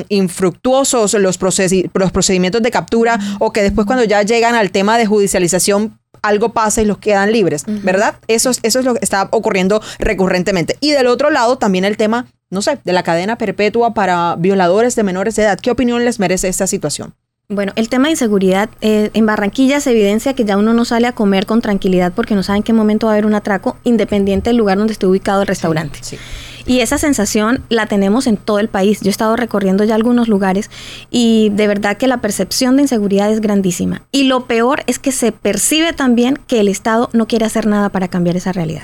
infructuosos 0.09 1.13
los, 1.13 1.39
los 1.39 2.11
procedimientos 2.11 2.61
de 2.61 2.69
captura 2.69 3.17
o 3.39 3.53
que 3.53 3.61
después 3.61 3.87
cuando 3.87 4.03
ya 4.03 4.23
llegan 4.23 4.55
al 4.55 4.71
tema 4.71 4.97
de 4.97 5.05
judicialización 5.05 5.97
algo 6.21 6.53
pasa 6.53 6.81
y 6.81 6.85
los 6.85 6.97
quedan 6.97 7.31
libres, 7.31 7.63
¿verdad? 7.67 8.15
Eso 8.27 8.49
es, 8.49 8.59
eso 8.63 8.79
es 8.79 8.85
lo 8.85 8.93
que 8.93 8.99
está 9.01 9.27
ocurriendo 9.31 9.81
recurrentemente. 9.99 10.77
Y 10.79 10.91
del 10.91 11.07
otro 11.07 11.29
lado, 11.29 11.57
también 11.57 11.85
el 11.85 11.97
tema, 11.97 12.27
no 12.53 12.61
sé, 12.61 12.79
de 12.83 12.93
la 12.93 13.03
cadena 13.03 13.37
perpetua 13.37 13.93
para 13.93 14.35
violadores 14.37 14.95
de 14.95 15.03
menores 15.03 15.35
de 15.35 15.43
edad. 15.43 15.59
¿Qué 15.59 15.71
opinión 15.71 16.05
les 16.05 16.19
merece 16.19 16.47
esta 16.47 16.67
situación? 16.67 17.13
Bueno, 17.49 17.73
el 17.75 17.89
tema 17.89 18.05
de 18.05 18.11
inseguridad 18.11 18.69
eh, 18.79 19.09
en 19.13 19.25
Barranquilla 19.25 19.81
se 19.81 19.91
evidencia 19.91 20.33
que 20.33 20.45
ya 20.45 20.55
uno 20.55 20.73
no 20.73 20.85
sale 20.85 21.07
a 21.07 21.11
comer 21.11 21.45
con 21.45 21.61
tranquilidad 21.61 22.13
porque 22.15 22.35
no 22.35 22.43
sabe 22.43 22.57
en 22.57 22.63
qué 22.63 22.71
momento 22.71 23.07
va 23.07 23.11
a 23.11 23.15
haber 23.15 23.25
un 23.25 23.35
atraco, 23.35 23.77
independiente 23.83 24.49
del 24.49 24.57
lugar 24.57 24.77
donde 24.77 24.93
esté 24.93 25.05
ubicado 25.05 25.41
el 25.41 25.47
restaurante. 25.47 25.99
sí. 26.01 26.17
Y 26.65 26.79
esa 26.79 26.97
sensación 26.97 27.61
la 27.67 27.87
tenemos 27.87 28.25
en 28.25 28.37
todo 28.37 28.59
el 28.59 28.69
país. 28.69 29.01
Yo 29.01 29.07
he 29.07 29.09
estado 29.09 29.35
recorriendo 29.35 29.83
ya 29.83 29.95
algunos 29.95 30.29
lugares 30.29 30.69
y 31.11 31.49
de 31.49 31.67
verdad 31.67 31.97
que 31.97 32.07
la 32.07 32.21
percepción 32.21 32.77
de 32.77 32.83
inseguridad 32.83 33.29
es 33.31 33.41
grandísima. 33.41 34.03
Y 34.11 34.23
lo 34.23 34.47
peor 34.47 34.83
es 34.87 34.97
que 34.97 35.11
se 35.11 35.33
percibe 35.33 35.91
también 35.91 36.39
que 36.47 36.61
el 36.61 36.69
Estado 36.69 37.09
no 37.11 37.27
quiere 37.27 37.45
hacer 37.45 37.65
nada 37.65 37.89
para 37.89 38.07
cambiar 38.07 38.37
esa 38.37 38.53
realidad. 38.53 38.83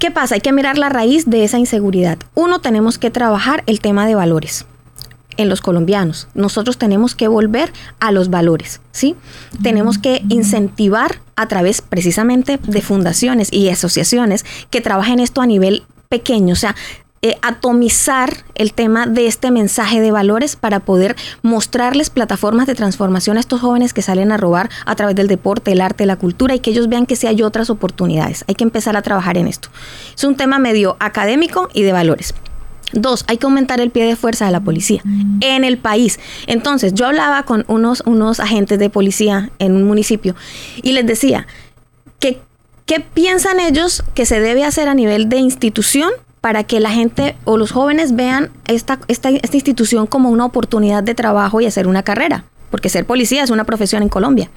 ¿Qué 0.00 0.10
pasa? 0.10 0.36
Hay 0.36 0.40
que 0.40 0.52
mirar 0.52 0.78
la 0.78 0.88
raíz 0.88 1.26
de 1.26 1.44
esa 1.44 1.58
inseguridad. 1.58 2.16
Uno, 2.34 2.60
tenemos 2.60 2.96
que 2.96 3.10
trabajar 3.10 3.62
el 3.66 3.80
tema 3.80 4.06
de 4.06 4.14
valores 4.14 4.64
en 5.36 5.50
los 5.50 5.60
colombianos. 5.60 6.26
Nosotros 6.32 6.78
tenemos 6.78 7.14
que 7.14 7.28
volver 7.28 7.70
a 8.00 8.10
los 8.10 8.30
valores, 8.30 8.80
¿sí? 8.92 9.14
Tenemos 9.62 9.98
que 9.98 10.22
incentivar 10.30 11.20
a 11.36 11.48
través 11.48 11.82
precisamente 11.82 12.58
de 12.62 12.80
fundaciones 12.80 13.52
y 13.52 13.68
asociaciones 13.68 14.46
que 14.70 14.80
trabajen 14.80 15.20
esto 15.20 15.42
a 15.42 15.46
nivel 15.46 15.82
pequeño, 16.08 16.54
o 16.54 16.56
sea, 16.56 16.74
eh, 17.22 17.36
atomizar 17.42 18.44
el 18.54 18.72
tema 18.72 19.06
de 19.06 19.26
este 19.26 19.50
mensaje 19.50 20.00
de 20.00 20.10
valores 20.10 20.56
para 20.56 20.80
poder 20.80 21.16
mostrarles 21.42 22.08
plataformas 22.08 22.66
de 22.66 22.74
transformación 22.74 23.36
a 23.36 23.40
estos 23.40 23.60
jóvenes 23.60 23.92
que 23.92 24.00
salen 24.00 24.32
a 24.32 24.38
robar 24.38 24.70
a 24.86 24.94
través 24.96 25.16
del 25.16 25.28
deporte, 25.28 25.72
el 25.72 25.82
arte, 25.82 26.06
la 26.06 26.16
cultura 26.16 26.54
y 26.54 26.60
que 26.60 26.70
ellos 26.70 26.88
vean 26.88 27.04
que 27.04 27.16
sí 27.16 27.26
hay 27.26 27.42
otras 27.42 27.68
oportunidades. 27.68 28.44
Hay 28.48 28.54
que 28.54 28.64
empezar 28.64 28.96
a 28.96 29.02
trabajar 29.02 29.36
en 29.36 29.48
esto. 29.48 29.68
Es 30.16 30.24
un 30.24 30.34
tema 30.34 30.58
medio 30.58 30.96
académico 30.98 31.68
y 31.74 31.82
de 31.82 31.92
valores. 31.92 32.32
Dos, 32.94 33.24
hay 33.28 33.36
que 33.36 33.44
aumentar 33.44 33.82
el 33.82 33.90
pie 33.90 34.06
de 34.06 34.16
fuerza 34.16 34.46
de 34.46 34.52
la 34.52 34.60
policía 34.60 35.02
en 35.42 35.64
el 35.64 35.76
país. 35.76 36.18
Entonces, 36.46 36.94
yo 36.94 37.06
hablaba 37.06 37.42
con 37.42 37.66
unos, 37.68 38.02
unos 38.06 38.40
agentes 38.40 38.78
de 38.78 38.88
policía 38.88 39.50
en 39.58 39.76
un 39.76 39.84
municipio 39.84 40.34
y 40.82 40.92
les 40.92 41.06
decía 41.06 41.46
que 42.18 42.40
¿Qué 42.90 42.98
piensan 42.98 43.60
ellos 43.60 44.02
que 44.16 44.26
se 44.26 44.40
debe 44.40 44.64
hacer 44.64 44.88
a 44.88 44.94
nivel 44.94 45.28
de 45.28 45.36
institución 45.36 46.10
para 46.40 46.64
que 46.64 46.80
la 46.80 46.90
gente 46.90 47.36
o 47.44 47.56
los 47.56 47.72
jóvenes 47.72 48.14
vean 48.14 48.50
esta, 48.66 48.98
esta, 49.08 49.30
institución 49.30 50.06
como 50.06 50.30
una 50.30 50.44
oportunidad 50.44 51.02
de 51.02 51.14
trabajo 51.14 51.60
y 51.60 51.66
hacer 51.66 51.86
una 51.86 52.02
carrera? 52.02 52.44
Porque 52.70 52.88
ser 52.88 53.04
policía 53.04 53.42
es 53.42 53.50
una 53.50 53.64
profesión 53.64 54.02
en 54.02 54.08
Colombia. 54.08 54.50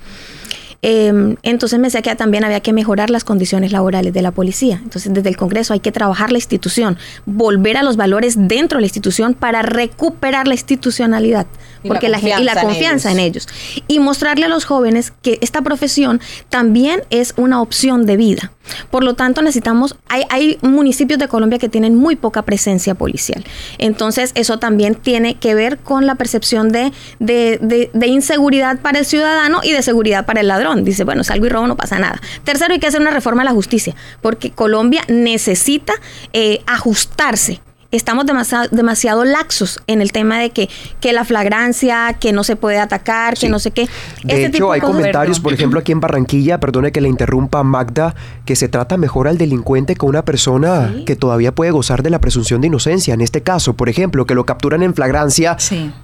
Em, 0.86 1.38
entonces 1.44 1.80
me 1.80 1.88
decía 1.88 2.02
que 2.02 2.14
también 2.18 2.44
había 2.44 2.60
que 2.60 2.74
mejorar 2.74 3.10
las 3.10 3.24
condiciones 3.24 3.72
laborales 3.72 4.14
de 4.14 4.22
la 4.22 4.32
policía. 4.32 4.82
Entonces 4.84 5.14
desde 5.14 5.30
el 5.30 5.38
Congreso 5.38 5.74
hay 5.74 5.80
que 5.80 5.94
trabajar 5.94 6.32
la 6.32 6.38
institución, 6.38 6.98
volver 7.26 7.78
a 7.78 7.84
los 7.84 7.96
valores 7.96 8.36
dentro 8.38 8.78
de 8.78 8.82
la 8.82 8.88
institución 8.88 9.34
para 9.34 9.62
recuperar 9.62 10.46
la 10.46 10.56
institucionalidad 10.56 11.48
porque 11.88 12.10
la, 12.10 12.20
y 12.20 12.44
la 12.44 12.60
confianza 12.62 13.12
en 13.12 13.20
ellos. 13.20 13.48
y 13.88 14.00
mostrarle 14.00 14.46
a 14.46 14.50
los 14.50 14.66
jóvenes 14.66 15.14
que 15.22 15.38
esta 15.42 15.62
profesión 15.62 16.20
también 16.50 17.04
es 17.10 17.34
una 17.38 17.62
opción 17.62 18.06
de 18.06 18.18
vida. 18.18 18.52
Por 18.92 19.04
lo 19.04 19.16
tanto, 19.16 19.42
necesitamos, 19.42 19.96
hay, 20.08 20.24
hay 20.30 20.58
municipios 20.62 21.20
de 21.20 21.28
Colombia 21.28 21.60
que 21.60 21.70
tienen 21.70 21.96
muy 21.96 22.16
poca 22.16 22.44
presencia 22.44 22.96
policial. 22.96 23.44
Entonces, 23.78 24.32
eso 24.36 24.60
también 24.60 24.96
tiene 24.96 25.36
que 25.36 25.56
ver 25.56 25.78
con 25.78 26.06
la 26.06 26.16
percepción 26.16 26.70
de, 26.70 26.92
de, 27.20 27.90
de, 27.94 28.08
inseguridad 28.08 28.80
para 28.80 29.00
el 29.00 29.06
ciudadano 29.06 29.62
y 29.64 29.72
de 29.72 29.82
seguridad 29.82 30.26
para 30.26 30.42
el 30.42 30.48
ladrón. 30.48 30.84
Dice, 30.84 31.04
bueno, 31.04 31.24
salgo 31.24 31.46
y 31.46 31.50
robo, 31.50 31.68
no 31.68 31.76
pasa 31.76 32.00
nada. 32.00 32.22
Tercero, 32.44 32.74
hay 32.74 32.80
que 32.80 32.88
hacer 32.88 33.02
una 33.02 33.12
reforma 33.12 33.42
a 33.42 33.46
la 33.46 33.52
justicia, 33.52 33.96
porque 34.22 34.52
Colombia 34.52 35.04
necesita 35.08 35.94
eh, 36.34 36.62
ajustarse 36.66 37.62
estamos 37.98 38.26
demasiado, 38.26 38.68
demasiado 38.72 39.24
laxos 39.24 39.80
en 39.88 40.02
el 40.02 40.12
tema 40.12 40.40
de 40.40 40.50
que, 40.50 40.70
que 41.00 41.14
la 41.14 41.24
flagrancia, 41.24 42.18
que 42.20 42.34
no 42.34 42.44
se 42.44 42.56
puede 42.56 42.80
atacar, 42.80 43.38
que 43.38 43.50
no 43.50 43.60
sé 43.60 43.72
qué. 43.72 43.88
De 44.24 44.46
hecho, 44.46 44.72
hay 44.72 44.82
comentarios, 44.82 45.40
por 45.40 45.54
ejemplo, 45.54 45.80
aquí 45.80 45.92
en 45.92 46.00
Barranquilla, 46.00 46.60
perdone 46.60 46.92
que 46.92 47.02
le 47.02 47.08
interrumpa 47.08 47.64
Magda, 47.64 48.16
que 48.46 48.56
se 48.56 48.68
trata 48.68 48.98
mejor 48.98 49.28
al 49.28 49.38
delincuente 49.38 49.96
con 49.96 50.10
una 50.10 50.26
persona 50.26 50.94
que 51.06 51.16
todavía 51.16 51.54
puede 51.54 51.72
gozar 51.72 52.02
de 52.02 52.10
la 52.10 52.20
presunción 52.20 52.62
de 52.62 52.68
inocencia. 52.68 53.14
En 53.14 53.22
este 53.22 53.42
caso, 53.42 53.74
por 53.74 53.90
ejemplo, 53.90 54.26
que 54.26 54.34
lo 54.34 54.46
capturan 54.46 54.82
en 54.82 54.96
flagrancia 54.96 55.56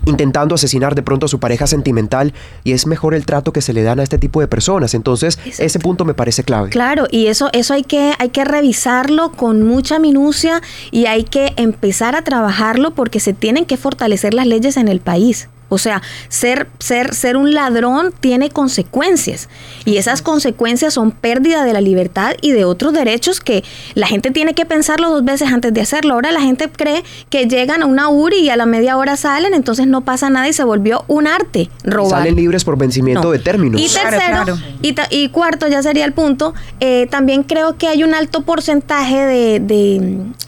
intentando 0.05 0.55
asesinar 0.55 0.93
de 0.93 1.01
pronto 1.01 1.25
a 1.25 1.29
su 1.29 1.39
pareja 1.39 1.65
sentimental 1.65 2.33
y 2.63 2.73
es 2.73 2.85
mejor 2.85 3.15
el 3.15 3.25
trato 3.25 3.51
que 3.51 3.61
se 3.61 3.73
le 3.73 3.81
dan 3.81 3.99
a 3.99 4.03
este 4.03 4.19
tipo 4.19 4.41
de 4.41 4.47
personas. 4.47 4.93
Entonces, 4.93 5.39
ese 5.57 5.79
punto 5.79 6.05
me 6.05 6.13
parece 6.13 6.43
clave. 6.43 6.69
Claro, 6.69 7.07
y 7.09 7.27
eso, 7.27 7.49
eso 7.51 7.73
hay, 7.73 7.83
que, 7.83 8.13
hay 8.19 8.29
que 8.29 8.45
revisarlo 8.45 9.31
con 9.31 9.63
mucha 9.63 9.97
minucia 9.97 10.61
y 10.91 11.07
hay 11.07 11.23
que 11.23 11.53
empezar 11.57 11.78
empezar 11.79 12.17
a 12.17 12.23
trabajarlo 12.23 12.91
porque 12.91 13.21
se 13.21 13.31
tienen 13.31 13.63
que 13.63 13.77
fortalecer 13.77 14.33
las 14.33 14.45
leyes 14.45 14.75
en 14.75 14.89
el 14.89 14.99
país. 14.99 15.47
O 15.69 15.77
sea, 15.77 16.01
ser, 16.27 16.67
ser, 16.79 17.13
ser 17.13 17.37
un 17.37 17.53
ladrón 17.53 18.13
tiene 18.19 18.49
consecuencias 18.49 19.49
y 19.85 19.97
esas 19.97 20.21
consecuencias 20.21 20.93
son 20.93 21.11
pérdida 21.11 21.63
de 21.63 21.73
la 21.73 21.81
libertad 21.81 22.33
y 22.41 22.51
de 22.51 22.65
otros 22.65 22.93
derechos 22.93 23.39
que 23.39 23.63
la 23.93 24.07
gente 24.07 24.31
tiene 24.31 24.53
que 24.53 24.65
pensarlo 24.65 25.09
dos 25.09 25.23
veces 25.23 25.51
antes 25.51 25.73
de 25.73 25.81
hacerlo. 25.81 26.15
Ahora 26.15 26.31
la 26.31 26.41
gente 26.41 26.69
cree 26.69 27.03
que 27.29 27.45
llegan 27.47 27.83
a 27.83 27.85
una 27.85 28.09
URI 28.09 28.37
y 28.37 28.49
a 28.49 28.55
la 28.55 28.65
media 28.65 28.97
hora 28.97 29.15
salen, 29.15 29.53
entonces 29.53 29.87
no 29.87 30.01
pasa 30.01 30.29
nada 30.29 30.47
y 30.47 30.53
se 30.53 30.63
volvió 30.63 31.05
un 31.07 31.27
arte 31.27 31.69
robar. 31.83 32.21
salen 32.21 32.35
libres 32.35 32.63
por 32.63 32.77
vencimiento 32.77 33.31
de 33.31 33.39
términos. 33.39 33.81
Y 33.81 33.87
tercero, 33.87 34.57
Y, 35.09 35.29
cuarto, 35.29 35.67
ya 35.67 35.81
sería 35.83 36.05
el 36.05 36.13
punto, 36.13 36.53
eh, 36.79 37.07
también 37.09 37.43
creo 37.43 37.77
que 37.77 37.87
hay 37.87 38.03
un 38.03 38.13
alto 38.13 38.41
porcentaje 38.41 39.25
de, 39.25 39.59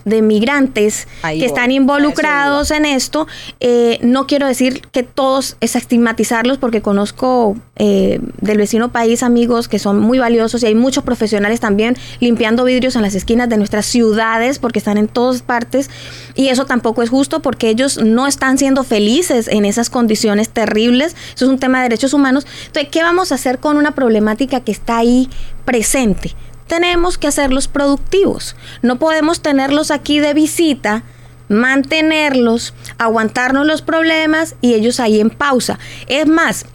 de, 0.05 0.21
migrantes 0.21 1.07
que 1.23 1.45
están 1.45 1.71
involucrados 1.71 2.71
en 2.71 2.86
esto. 2.86 3.27
Eh, 3.60 3.99
no 4.01 4.27
quiero 4.27 4.47
decir 4.47 4.81
que 4.91 5.03
todos 5.13 5.58
es 5.60 5.76
estigmatizarlos 5.76 6.58
porque 6.58 6.82
conozco 6.82 7.56
eh, 7.76 8.19
del 8.39 8.58
vecino 8.58 8.91
país 8.91 9.24
amigos 9.24 9.67
que 9.67 9.80
son 9.80 10.00
muy 10.00 10.19
valiosos 10.19 10.63
y 10.63 10.67
hay 10.67 10.76
muchos 10.76 11.04
profesionales 11.04 11.60
también 11.60 11.97
limpiando 12.19 12.63
vidrios 12.63 12.95
en 12.95 13.02
las 13.02 13.15
esquinas 13.15 13.50
de 13.50 13.58
nuestras 13.58 13.86
ciudades 13.86 14.60
porque 14.60 14.80
están 14.80 14.97
en 14.97 15.08
todas 15.08 15.41
partes 15.41 15.89
y 16.36 16.50
eso 16.50 16.65
tampoco 16.65 17.04
es 17.04 17.10
justo 17.10 17.41
porque 17.41 17.69
ellos 17.69 17.97
no 18.04 18.28
están 18.28 18.58
siendo 18.58 18.84
felices 18.84 19.47
en 19.47 19.65
esas 19.65 19.89
condiciones 19.89 20.50
terribles. 20.50 21.15
Eso 21.36 21.45
es 21.45 21.52
un 21.52 21.60
tema 21.60 21.80
de 21.80 21.84
derechos 21.84 22.13
humanos. 22.13 22.45
Entonces, 22.67 22.89
¿qué 22.91 23.04
vamos 23.04 23.32
a 23.32 23.36
hacer 23.36 23.60
con 23.60 23.78
una 23.78 23.91
problemática 23.91 24.62
que 24.62 24.71
está 24.71 24.97
ahí 24.97 25.30
presente? 25.65 26.34
Tenemos 26.67 27.17
que 27.17 27.28
hacerlos 27.28 27.67
productivos. 27.67 28.56
No 28.82 28.97
podemos 28.97 29.41
tenerlos 29.41 29.91
aquí 29.91 30.19
de 30.19 30.34
visita 30.34 31.04
mantenerlos, 31.51 32.73
aguantarnos 32.97 33.67
los 33.67 33.81
problemas 33.81 34.55
y 34.61 34.73
ellos 34.73 34.99
ahí 34.99 35.19
en 35.19 35.29
pausa. 35.29 35.77
Es 36.07 36.25
más, 36.25 36.65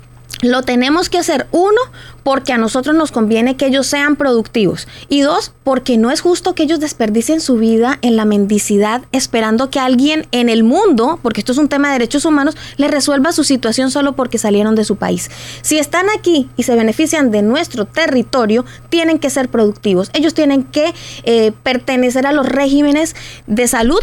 Lo 0.42 0.62
tenemos 0.62 1.08
que 1.08 1.16
hacer, 1.16 1.46
uno, 1.50 1.80
porque 2.22 2.52
a 2.52 2.58
nosotros 2.58 2.94
nos 2.94 3.10
conviene 3.10 3.56
que 3.56 3.66
ellos 3.66 3.86
sean 3.86 4.16
productivos. 4.16 4.86
Y 5.08 5.22
dos, 5.22 5.52
porque 5.64 5.96
no 5.96 6.10
es 6.10 6.20
justo 6.20 6.54
que 6.54 6.64
ellos 6.64 6.78
desperdicien 6.78 7.40
su 7.40 7.56
vida 7.56 7.98
en 8.02 8.16
la 8.16 8.26
mendicidad 8.26 9.02
esperando 9.12 9.70
que 9.70 9.80
alguien 9.80 10.26
en 10.32 10.50
el 10.50 10.62
mundo, 10.62 11.18
porque 11.22 11.40
esto 11.40 11.52
es 11.52 11.58
un 11.58 11.68
tema 11.68 11.88
de 11.88 11.94
derechos 11.94 12.26
humanos, 12.26 12.54
les 12.76 12.90
resuelva 12.90 13.32
su 13.32 13.44
situación 13.44 13.90
solo 13.90 14.14
porque 14.14 14.36
salieron 14.36 14.74
de 14.74 14.84
su 14.84 14.96
país. 14.96 15.30
Si 15.62 15.78
están 15.78 16.06
aquí 16.18 16.50
y 16.58 16.64
se 16.64 16.76
benefician 16.76 17.30
de 17.30 17.40
nuestro 17.40 17.86
territorio, 17.86 18.66
tienen 18.90 19.18
que 19.18 19.30
ser 19.30 19.48
productivos. 19.48 20.10
Ellos 20.12 20.34
tienen 20.34 20.64
que 20.64 20.92
eh, 21.22 21.52
pertenecer 21.62 22.26
a 22.26 22.32
los 22.32 22.46
regímenes 22.46 23.16
de 23.46 23.68
salud 23.68 24.00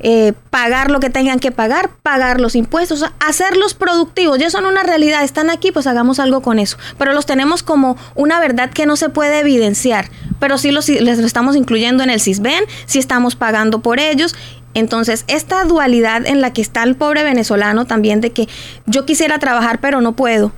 eh, 0.00 0.32
pagar 0.50 0.90
lo 0.90 0.98
que 0.98 1.10
tengan 1.10 1.38
que 1.38 1.52
pagar, 1.52 1.90
pagar 2.02 2.40
los 2.40 2.56
impuestos, 2.56 3.04
hacerlos 3.20 3.74
productivos. 3.74 4.38
Ya 4.38 4.50
son 4.50 4.66
una 4.66 4.82
realidad, 4.82 5.22
están 5.24 5.50
aquí, 5.50 5.72
pues 5.72 5.86
hagamos 5.86 6.18
algo 6.18 6.40
con 6.40 6.58
eso. 6.58 6.78
Pero 6.98 7.12
los 7.12 7.26
tenemos 7.26 7.62
como 7.62 7.96
una 8.14 8.40
verdad 8.40 8.70
que 8.70 8.86
no 8.86 8.96
se 8.96 9.10
puede 9.10 9.40
evidenciar, 9.40 10.10
pero 10.38 10.58
sí 10.58 10.70
los, 10.70 10.88
les 10.88 11.18
estamos 11.18 11.56
incluyendo 11.56 12.02
en 12.02 12.10
el 12.10 12.20
CISBEN, 12.20 12.64
sí 12.86 12.98
estamos 12.98 13.36
pagando 13.36 13.80
por 13.80 14.00
ellos. 14.00 14.34
Entonces, 14.72 15.24
esta 15.26 15.64
dualidad 15.64 16.26
en 16.26 16.40
la 16.40 16.52
que 16.52 16.62
está 16.62 16.84
el 16.84 16.94
pobre 16.94 17.24
venezolano 17.24 17.86
también 17.86 18.20
de 18.20 18.30
que 18.30 18.48
yo 18.86 19.04
quisiera 19.04 19.38
trabajar 19.38 19.80
pero 19.80 20.00
no 20.00 20.12
puedo, 20.12 20.52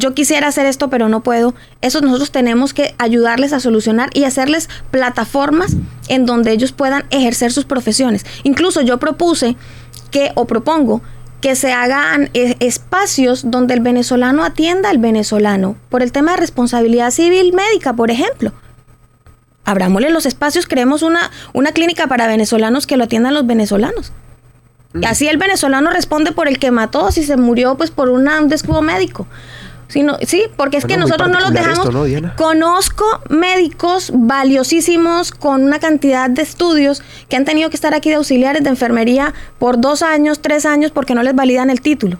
yo 0.00 0.14
quisiera 0.14 0.48
hacer 0.48 0.66
esto, 0.66 0.90
pero 0.90 1.08
no 1.08 1.22
puedo. 1.22 1.54
Eso 1.80 2.00
nosotros 2.00 2.32
tenemos 2.32 2.74
que 2.74 2.94
ayudarles 2.98 3.52
a 3.52 3.60
solucionar 3.60 4.10
y 4.14 4.24
hacerles 4.24 4.68
plataformas 4.90 5.76
en 6.08 6.26
donde 6.26 6.50
ellos 6.52 6.72
puedan 6.72 7.04
ejercer 7.10 7.52
sus 7.52 7.66
profesiones. 7.66 8.26
Incluso 8.42 8.80
yo 8.80 8.98
propuse 8.98 9.56
que, 10.10 10.32
o 10.34 10.46
propongo, 10.46 11.02
que 11.40 11.54
se 11.54 11.72
hagan 11.72 12.30
eh, 12.34 12.56
espacios 12.60 13.50
donde 13.50 13.74
el 13.74 13.80
venezolano 13.80 14.44
atienda 14.44 14.90
al 14.90 14.98
venezolano, 14.98 15.76
por 15.88 16.02
el 16.02 16.12
tema 16.12 16.32
de 16.32 16.38
responsabilidad 16.38 17.10
civil 17.10 17.52
médica, 17.52 17.92
por 17.94 18.10
ejemplo. 18.10 18.52
Abrámosle 19.64 20.10
los 20.10 20.26
espacios, 20.26 20.66
creemos 20.66 21.02
una, 21.02 21.30
una 21.52 21.72
clínica 21.72 22.06
para 22.08 22.26
venezolanos 22.26 22.86
que 22.86 22.96
lo 22.96 23.04
atiendan 23.04 23.34
los 23.34 23.46
venezolanos. 23.46 24.12
Y 24.94 25.04
así 25.04 25.28
el 25.28 25.36
venezolano 25.36 25.90
responde 25.90 26.32
por 26.32 26.48
el 26.48 26.58
que 26.58 26.72
mató, 26.72 27.12
si 27.12 27.22
se 27.22 27.36
murió 27.36 27.76
pues 27.76 27.90
por 27.90 28.08
un 28.08 28.28
descuido 28.48 28.82
médico 28.82 29.26
sí, 29.90 30.44
porque 30.56 30.76
es 30.76 30.84
que 30.84 30.96
nosotros 30.96 31.28
no 31.28 31.40
los 31.40 31.52
dejamos. 31.52 31.88
Conozco 32.36 33.04
médicos 33.28 34.12
valiosísimos 34.14 35.32
con 35.32 35.64
una 35.64 35.78
cantidad 35.78 36.30
de 36.30 36.42
estudios 36.42 37.02
que 37.28 37.36
han 37.36 37.44
tenido 37.44 37.70
que 37.70 37.76
estar 37.76 37.94
aquí 37.94 38.08
de 38.08 38.16
auxiliares 38.16 38.62
de 38.62 38.70
enfermería 38.70 39.34
por 39.58 39.80
dos 39.80 40.02
años, 40.02 40.40
tres 40.40 40.66
años, 40.66 40.90
porque 40.90 41.14
no 41.14 41.22
les 41.22 41.34
validan 41.34 41.70
el 41.70 41.80
título. 41.80 42.18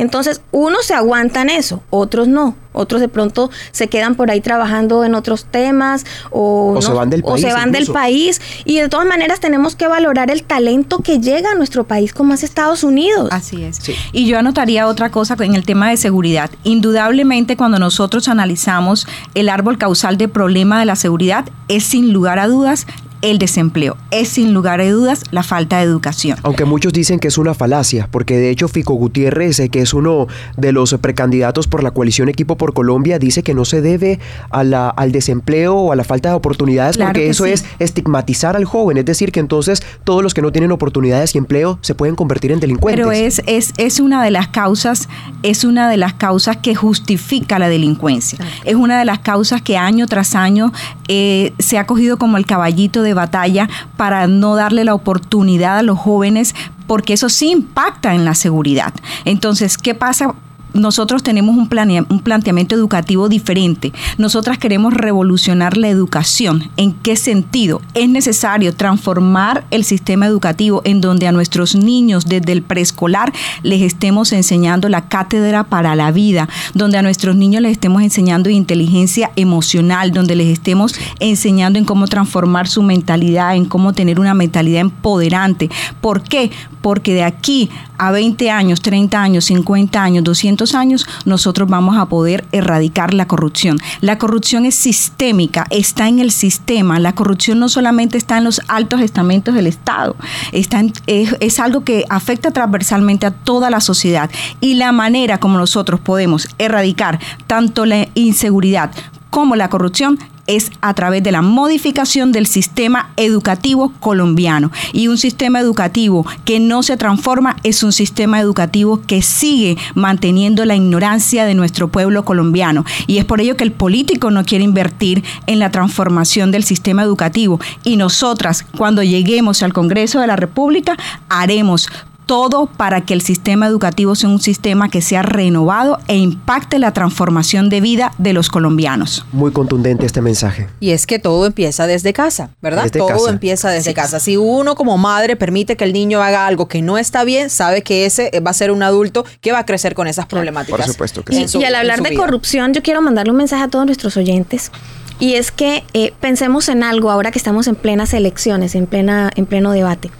Entonces, 0.00 0.40
unos 0.50 0.86
se 0.86 0.94
aguantan 0.94 1.50
eso, 1.50 1.82
otros 1.90 2.26
no. 2.26 2.56
Otros 2.72 3.00
de 3.00 3.08
pronto 3.08 3.50
se 3.72 3.88
quedan 3.88 4.14
por 4.14 4.30
ahí 4.30 4.40
trabajando 4.40 5.04
en 5.04 5.14
otros 5.14 5.44
temas 5.44 6.06
o, 6.30 6.78
se 6.80 6.92
van 6.92 7.10
del 7.10 7.22
país. 7.22 7.42
se 7.42 7.52
van 7.52 7.72
del 7.72 7.86
país. 7.86 8.40
Y 8.64 8.78
de 8.78 8.88
todas 8.88 9.06
maneras 9.06 9.40
tenemos 9.40 9.74
que 9.76 9.88
valorar 9.88 10.30
el 10.30 10.44
talento 10.44 11.00
que 11.00 11.18
llega 11.18 11.50
a 11.50 11.54
nuestro 11.54 11.84
país 11.84 12.14
como 12.14 12.32
es 12.32 12.44
Estados 12.44 12.84
Unidos. 12.84 13.28
Así 13.32 13.64
es. 13.64 13.80
Y 14.12 14.26
yo 14.26 14.38
anotaría 14.38 14.86
otra 14.86 15.10
cosa 15.10 15.36
en 15.40 15.54
el 15.54 15.66
tema 15.66 15.90
de 15.90 15.96
seguridad. 15.96 16.48
Indudablemente 16.62 17.56
cuando 17.56 17.78
nosotros 17.78 18.28
analizamos 18.28 19.06
el 19.34 19.48
árbol 19.48 19.76
causal 19.76 20.16
de 20.16 20.28
problema 20.28 20.78
de 20.78 20.86
la 20.86 20.96
seguridad 20.96 21.46
es 21.68 21.84
sin 21.84 22.12
lugar 22.12 22.38
a 22.38 22.46
dudas 22.46 22.86
el 23.22 23.38
desempleo. 23.38 23.96
Es 24.10 24.28
sin 24.28 24.54
lugar 24.54 24.80
a 24.80 24.90
dudas 24.90 25.24
la 25.30 25.42
falta 25.42 25.78
de 25.78 25.84
educación. 25.84 26.38
Aunque 26.42 26.64
muchos 26.64 26.92
dicen 26.92 27.18
que 27.18 27.28
es 27.28 27.38
una 27.38 27.54
falacia, 27.54 28.08
porque 28.10 28.36
de 28.36 28.50
hecho 28.50 28.68
Fico 28.68 28.94
Gutiérrez, 28.94 29.60
eh, 29.60 29.68
que 29.68 29.80
es 29.80 29.94
uno 29.94 30.26
de 30.56 30.72
los 30.72 30.94
precandidatos 30.94 31.66
por 31.66 31.82
la 31.82 31.90
coalición 31.90 32.28
Equipo 32.28 32.56
por 32.56 32.74
Colombia, 32.74 33.18
dice 33.18 33.42
que 33.42 33.54
no 33.54 33.64
se 33.64 33.80
debe 33.80 34.18
a 34.50 34.64
la, 34.64 34.88
al 34.88 35.12
desempleo 35.12 35.74
o 35.76 35.92
a 35.92 35.96
la 35.96 36.04
falta 36.04 36.30
de 36.30 36.34
oportunidades, 36.34 36.96
porque 36.96 37.28
eso 37.28 37.44
es 37.46 37.64
estigmatizar 37.78 38.56
al 38.56 38.64
joven, 38.64 38.96
es 38.96 39.04
decir, 39.04 39.32
que 39.32 39.40
entonces 39.40 39.82
todos 40.04 40.22
los 40.22 40.34
que 40.34 40.42
no 40.42 40.52
tienen 40.52 40.72
oportunidades 40.72 41.34
y 41.34 41.38
empleo 41.38 41.78
se 41.82 41.94
pueden 41.94 42.16
convertir 42.16 42.52
en 42.52 42.60
delincuentes. 42.60 43.04
Pero 43.04 43.12
es, 43.12 43.42
es, 43.46 43.72
es 43.76 44.00
una 44.00 44.22
de 44.22 44.30
las 44.30 44.48
causas, 44.48 45.08
es 45.42 45.64
una 45.64 45.88
de 45.90 45.96
las 45.96 46.14
causas 46.14 46.56
que 46.58 46.74
justifica 46.74 47.58
la 47.58 47.68
delincuencia. 47.68 48.38
Es 48.64 48.74
una 48.74 48.98
de 48.98 49.04
las 49.04 49.20
causas 49.20 49.62
que 49.62 49.76
año 49.76 50.06
tras 50.06 50.34
año 50.34 50.72
eh, 51.08 51.52
se 51.58 51.78
ha 51.78 51.86
cogido 51.86 52.18
como 52.18 52.36
el 52.36 52.46
caballito 52.46 53.02
de 53.02 53.09
batalla 53.14 53.68
para 53.96 54.26
no 54.26 54.56
darle 54.56 54.84
la 54.84 54.94
oportunidad 54.94 55.78
a 55.78 55.82
los 55.82 55.98
jóvenes 55.98 56.54
porque 56.86 57.12
eso 57.12 57.28
sí 57.28 57.50
impacta 57.50 58.14
en 58.14 58.24
la 58.24 58.34
seguridad. 58.34 58.92
Entonces, 59.24 59.78
¿qué 59.78 59.94
pasa 59.94 60.34
nosotros 60.74 61.22
tenemos 61.22 61.56
un, 61.56 61.68
un 62.08 62.20
planteamiento 62.20 62.74
educativo 62.74 63.28
diferente. 63.28 63.92
Nosotras 64.18 64.58
queremos 64.58 64.94
revolucionar 64.94 65.76
la 65.76 65.88
educación. 65.88 66.70
¿En 66.76 66.92
qué 66.92 67.16
sentido? 67.16 67.80
Es 67.94 68.08
necesario 68.08 68.74
transformar 68.74 69.64
el 69.70 69.84
sistema 69.84 70.26
educativo 70.26 70.82
en 70.84 71.00
donde 71.00 71.26
a 71.26 71.32
nuestros 71.32 71.74
niños 71.74 72.26
desde 72.26 72.52
el 72.52 72.62
preescolar 72.62 73.32
les 73.62 73.82
estemos 73.82 74.32
enseñando 74.32 74.88
la 74.88 75.08
cátedra 75.08 75.64
para 75.64 75.94
la 75.94 76.10
vida, 76.10 76.48
donde 76.74 76.98
a 76.98 77.02
nuestros 77.02 77.36
niños 77.36 77.62
les 77.62 77.72
estemos 77.72 78.02
enseñando 78.02 78.50
inteligencia 78.50 79.30
emocional, 79.36 80.12
donde 80.12 80.36
les 80.36 80.48
estemos 80.48 80.94
enseñando 81.18 81.78
en 81.78 81.84
cómo 81.84 82.06
transformar 82.06 82.68
su 82.68 82.82
mentalidad, 82.82 83.56
en 83.56 83.64
cómo 83.64 83.92
tener 83.92 84.20
una 84.20 84.34
mentalidad 84.34 84.80
empoderante. 84.80 85.70
¿Por 86.00 86.22
qué? 86.22 86.50
Porque 86.82 87.14
de 87.14 87.24
aquí 87.24 87.70
a 87.98 88.10
20 88.10 88.50
años, 88.50 88.80
30 88.80 89.22
años, 89.22 89.44
50 89.44 90.02
años, 90.02 90.24
200 90.24 90.59
años, 90.74 91.06
nosotros 91.24 91.68
vamos 91.68 91.96
a 91.96 92.06
poder 92.06 92.44
erradicar 92.52 93.14
la 93.14 93.26
corrupción. 93.26 93.78
La 94.00 94.18
corrupción 94.18 94.66
es 94.66 94.74
sistémica, 94.74 95.66
está 95.70 96.08
en 96.08 96.18
el 96.18 96.30
sistema. 96.30 96.98
La 97.00 97.14
corrupción 97.14 97.58
no 97.58 97.68
solamente 97.68 98.18
está 98.18 98.38
en 98.38 98.44
los 98.44 98.60
altos 98.68 99.00
estamentos 99.00 99.54
del 99.54 99.66
Estado, 99.66 100.16
está 100.52 100.80
es, 101.06 101.36
es 101.40 101.60
algo 101.60 101.84
que 101.84 102.04
afecta 102.08 102.50
transversalmente 102.50 103.26
a 103.26 103.30
toda 103.30 103.70
la 103.70 103.80
sociedad. 103.80 104.30
Y 104.60 104.74
la 104.74 104.92
manera 104.92 105.38
como 105.38 105.58
nosotros 105.58 106.00
podemos 106.00 106.48
erradicar 106.58 107.18
tanto 107.46 107.86
la 107.86 108.08
inseguridad 108.14 108.92
como 109.30 109.56
la 109.56 109.68
corrupción 109.68 110.18
es 110.50 110.70
a 110.80 110.94
través 110.94 111.22
de 111.22 111.32
la 111.32 111.42
modificación 111.42 112.32
del 112.32 112.46
sistema 112.46 113.10
educativo 113.16 113.92
colombiano. 114.00 114.70
Y 114.92 115.08
un 115.08 115.18
sistema 115.18 115.60
educativo 115.60 116.26
que 116.44 116.60
no 116.60 116.82
se 116.82 116.96
transforma 116.96 117.56
es 117.62 117.82
un 117.82 117.92
sistema 117.92 118.40
educativo 118.40 119.00
que 119.06 119.22
sigue 119.22 119.76
manteniendo 119.94 120.64
la 120.64 120.76
ignorancia 120.76 121.44
de 121.44 121.54
nuestro 121.54 121.88
pueblo 121.88 122.24
colombiano. 122.24 122.84
Y 123.06 123.18
es 123.18 123.24
por 123.24 123.40
ello 123.40 123.56
que 123.56 123.64
el 123.64 123.72
político 123.72 124.30
no 124.30 124.44
quiere 124.44 124.64
invertir 124.64 125.24
en 125.46 125.58
la 125.58 125.70
transformación 125.70 126.50
del 126.50 126.64
sistema 126.64 127.02
educativo. 127.02 127.60
Y 127.84 127.96
nosotras, 127.96 128.64
cuando 128.76 129.02
lleguemos 129.02 129.62
al 129.62 129.72
Congreso 129.72 130.20
de 130.20 130.26
la 130.26 130.36
República, 130.36 130.96
haremos 131.28 131.88
todo 132.30 132.66
para 132.66 133.00
que 133.00 133.12
el 133.12 133.22
sistema 133.22 133.66
educativo 133.66 134.14
sea 134.14 134.28
un 134.28 134.40
sistema 134.40 134.88
que 134.88 135.02
sea 135.02 135.22
renovado 135.22 135.98
e 136.06 136.16
impacte 136.16 136.78
la 136.78 136.92
transformación 136.92 137.68
de 137.68 137.80
vida 137.80 138.12
de 138.18 138.32
los 138.32 138.50
colombianos. 138.50 139.26
Muy 139.32 139.50
contundente 139.50 140.06
este 140.06 140.20
mensaje. 140.20 140.68
Y 140.78 140.90
es 140.90 141.06
que 141.06 141.18
todo 141.18 141.44
empieza 141.44 141.88
desde 141.88 142.12
casa, 142.12 142.50
¿verdad? 142.62 142.88
todo 142.88 143.28
empieza 143.28 143.70
desde 143.70 143.94
casa. 143.94 144.20
Si 144.20 144.36
uno 144.36 144.76
como 144.76 144.96
madre 144.96 145.34
permite 145.34 145.76
que 145.76 145.82
el 145.82 145.92
niño 145.92 146.22
haga 146.22 146.46
algo 146.46 146.68
que 146.68 146.82
no 146.82 146.98
está 146.98 147.24
bien, 147.24 147.50
sabe 147.50 147.82
que 147.82 148.06
ese 148.06 148.30
va 148.46 148.52
a 148.52 148.54
ser 148.54 148.70
un 148.70 148.84
adulto 148.84 149.24
que 149.40 149.50
va 149.50 149.58
a 149.58 149.66
crecer 149.66 149.96
con 149.96 150.06
esas 150.06 150.26
problemáticas. 150.26 150.82
Por 150.82 150.86
supuesto 150.86 151.24
que 151.24 151.32
sí. 151.34 151.58
Y, 151.58 151.64
al 151.64 151.74
hablar 151.74 152.00
de 152.00 152.14
corrupción, 152.14 152.72
yo 152.74 152.80
quiero 152.80 153.02
mandarle 153.02 153.32
un 153.32 153.38
mensaje 153.38 153.64
a 153.64 153.68
todos 153.68 153.86
nuestros 153.86 154.16
oyentes. 154.16 154.70
Y 155.18 155.34
es 155.34 155.50
que 155.50 155.82
eh, 155.94 156.14
pensemos 156.20 156.68
en 156.68 156.84
algo 156.84 157.10
ahora 157.10 157.32
que 157.32 157.40
estamos 157.40 157.66
en 157.66 157.74
plenas 157.74 158.14
elecciones, 158.14 158.76
en, 158.76 158.86
plena, 158.86 159.32
en 159.34 159.46
pleno 159.46 159.72
debate. 159.72 160.12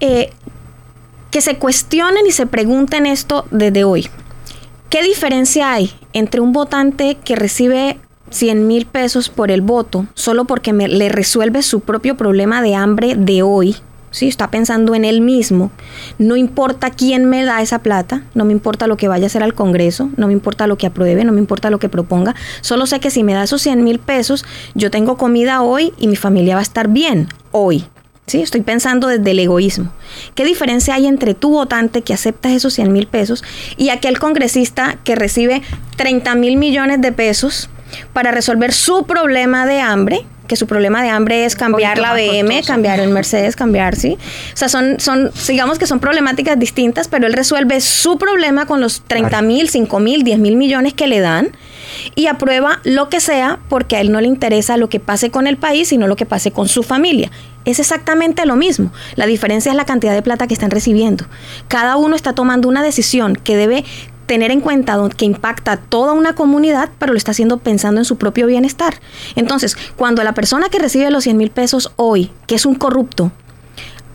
Eh, 0.00 0.32
que 1.30 1.40
se 1.40 1.56
cuestionen 1.56 2.26
y 2.26 2.32
se 2.32 2.46
pregunten 2.46 3.06
esto 3.06 3.46
desde 3.50 3.84
hoy. 3.84 4.08
¿Qué 4.88 5.02
diferencia 5.02 5.72
hay 5.72 5.92
entre 6.12 6.40
un 6.40 6.52
votante 6.52 7.16
que 7.24 7.36
recibe 7.36 7.98
100 8.30 8.66
mil 8.66 8.86
pesos 8.86 9.28
por 9.28 9.50
el 9.50 9.60
voto 9.60 10.06
solo 10.14 10.44
porque 10.44 10.72
me, 10.72 10.88
le 10.88 11.08
resuelve 11.08 11.62
su 11.62 11.80
propio 11.80 12.16
problema 12.16 12.62
de 12.62 12.74
hambre 12.74 13.14
de 13.14 13.42
hoy? 13.42 13.76
¿sí? 14.10 14.28
Está 14.28 14.50
pensando 14.50 14.94
en 14.94 15.04
él 15.04 15.20
mismo. 15.20 15.70
No 16.18 16.36
importa 16.36 16.90
quién 16.90 17.26
me 17.26 17.44
da 17.44 17.62
esa 17.62 17.80
plata, 17.80 18.24
no 18.34 18.44
me 18.44 18.52
importa 18.52 18.86
lo 18.86 18.96
que 18.96 19.08
vaya 19.08 19.24
a 19.24 19.26
hacer 19.26 19.42
al 19.42 19.54
Congreso, 19.54 20.10
no 20.16 20.26
me 20.26 20.32
importa 20.32 20.66
lo 20.66 20.76
que 20.76 20.86
apruebe, 20.86 21.24
no 21.24 21.32
me 21.32 21.40
importa 21.40 21.70
lo 21.70 21.78
que 21.78 21.88
proponga. 21.88 22.34
Solo 22.60 22.86
sé 22.86 23.00
que 23.00 23.10
si 23.10 23.22
me 23.22 23.34
da 23.34 23.44
esos 23.44 23.62
100 23.62 23.84
mil 23.84 23.98
pesos, 23.98 24.44
yo 24.74 24.90
tengo 24.90 25.16
comida 25.16 25.62
hoy 25.62 25.92
y 25.98 26.08
mi 26.08 26.16
familia 26.16 26.54
va 26.54 26.60
a 26.60 26.62
estar 26.62 26.88
bien 26.88 27.28
hoy. 27.52 27.84
¿Sí? 28.30 28.42
Estoy 28.42 28.62
pensando 28.62 29.08
desde 29.08 29.30
el 29.30 29.38
egoísmo. 29.38 29.92
¿Qué 30.34 30.44
diferencia 30.44 30.94
hay 30.94 31.06
entre 31.06 31.34
tu 31.34 31.50
votante 31.50 32.02
que 32.02 32.14
acepta 32.14 32.52
esos 32.52 32.74
100 32.74 32.92
mil 32.92 33.06
pesos 33.06 33.44
y 33.76 33.90
aquel 33.90 34.18
congresista 34.18 34.96
que 35.04 35.14
recibe 35.14 35.62
30 35.96 36.34
mil 36.36 36.56
millones 36.56 37.00
de 37.00 37.12
pesos 37.12 37.68
para 38.12 38.30
resolver 38.30 38.72
su 38.72 39.04
problema 39.04 39.66
de 39.66 39.80
hambre? 39.80 40.24
que 40.46 40.56
su 40.56 40.66
problema 40.66 41.00
de 41.00 41.10
hambre 41.10 41.44
es 41.44 41.54
cambiar 41.54 41.98
la 41.98 42.12
BM, 42.12 42.64
cambiar 42.66 42.98
el 42.98 43.10
Mercedes, 43.10 43.54
cambiar, 43.54 43.94
¿sí? 43.94 44.18
O 44.52 44.56
sea, 44.56 44.68
son, 44.68 44.98
son, 44.98 45.30
digamos 45.46 45.78
que 45.78 45.86
son 45.86 46.00
problemáticas 46.00 46.58
distintas, 46.58 47.06
pero 47.06 47.28
él 47.28 47.34
resuelve 47.34 47.80
su 47.80 48.18
problema 48.18 48.66
con 48.66 48.80
los 48.80 49.02
30 49.02 49.42
mil, 49.42 49.68
5 49.68 50.00
mil, 50.00 50.24
10 50.24 50.40
mil 50.40 50.56
millones 50.56 50.92
que 50.92 51.06
le 51.06 51.20
dan 51.20 51.52
y 52.14 52.26
aprueba 52.26 52.80
lo 52.84 53.08
que 53.08 53.20
sea 53.20 53.58
porque 53.68 53.96
a 53.96 54.00
él 54.00 54.12
no 54.12 54.20
le 54.20 54.28
interesa 54.28 54.76
lo 54.76 54.88
que 54.88 55.00
pase 55.00 55.30
con 55.30 55.46
el 55.46 55.56
país, 55.56 55.88
sino 55.88 56.06
lo 56.06 56.16
que 56.16 56.26
pase 56.26 56.50
con 56.50 56.68
su 56.68 56.82
familia. 56.82 57.30
Es 57.64 57.78
exactamente 57.78 58.46
lo 58.46 58.56
mismo. 58.56 58.92
La 59.16 59.26
diferencia 59.26 59.70
es 59.70 59.76
la 59.76 59.84
cantidad 59.84 60.14
de 60.14 60.22
plata 60.22 60.46
que 60.46 60.54
están 60.54 60.70
recibiendo. 60.70 61.26
Cada 61.68 61.96
uno 61.96 62.16
está 62.16 62.32
tomando 62.32 62.68
una 62.68 62.82
decisión 62.82 63.36
que 63.36 63.56
debe 63.56 63.84
tener 64.26 64.52
en 64.52 64.60
cuenta 64.60 64.96
que 65.16 65.24
impacta 65.24 65.72
a 65.72 65.76
toda 65.76 66.12
una 66.12 66.36
comunidad, 66.36 66.90
pero 67.00 67.12
lo 67.12 67.18
está 67.18 67.32
haciendo 67.32 67.58
pensando 67.58 68.00
en 68.00 68.04
su 68.04 68.16
propio 68.16 68.46
bienestar. 68.46 68.94
Entonces, 69.34 69.76
cuando 69.96 70.22
la 70.22 70.34
persona 70.34 70.68
que 70.68 70.78
recibe 70.78 71.10
los 71.10 71.24
100 71.24 71.36
mil 71.36 71.50
pesos 71.50 71.92
hoy, 71.96 72.30
que 72.46 72.54
es 72.54 72.64
un 72.64 72.76
corrupto, 72.76 73.32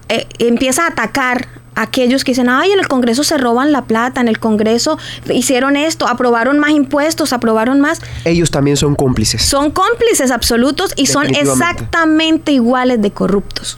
eh, 0.07 0.25
empieza 0.39 0.83
a 0.83 0.87
atacar 0.87 1.49
aquellos 1.75 2.23
que 2.23 2.31
dicen, 2.31 2.49
ay, 2.49 2.71
en 2.71 2.79
el 2.79 2.87
Congreso 2.87 3.23
se 3.23 3.37
roban 3.37 3.71
la 3.71 3.83
plata, 3.83 4.21
en 4.21 4.27
el 4.27 4.39
Congreso 4.39 4.97
hicieron 5.31 5.75
esto, 5.75 6.07
aprobaron 6.07 6.59
más 6.59 6.71
impuestos, 6.71 7.33
aprobaron 7.33 7.79
más. 7.81 8.01
Ellos 8.23 8.51
también 8.51 8.77
son 8.77 8.95
cómplices. 8.95 9.43
Son 9.43 9.71
cómplices 9.71 10.31
absolutos 10.31 10.93
y 10.95 11.07
son 11.07 11.27
exactamente 11.35 12.51
iguales 12.51 13.01
de 13.01 13.11
corruptos. 13.11 13.77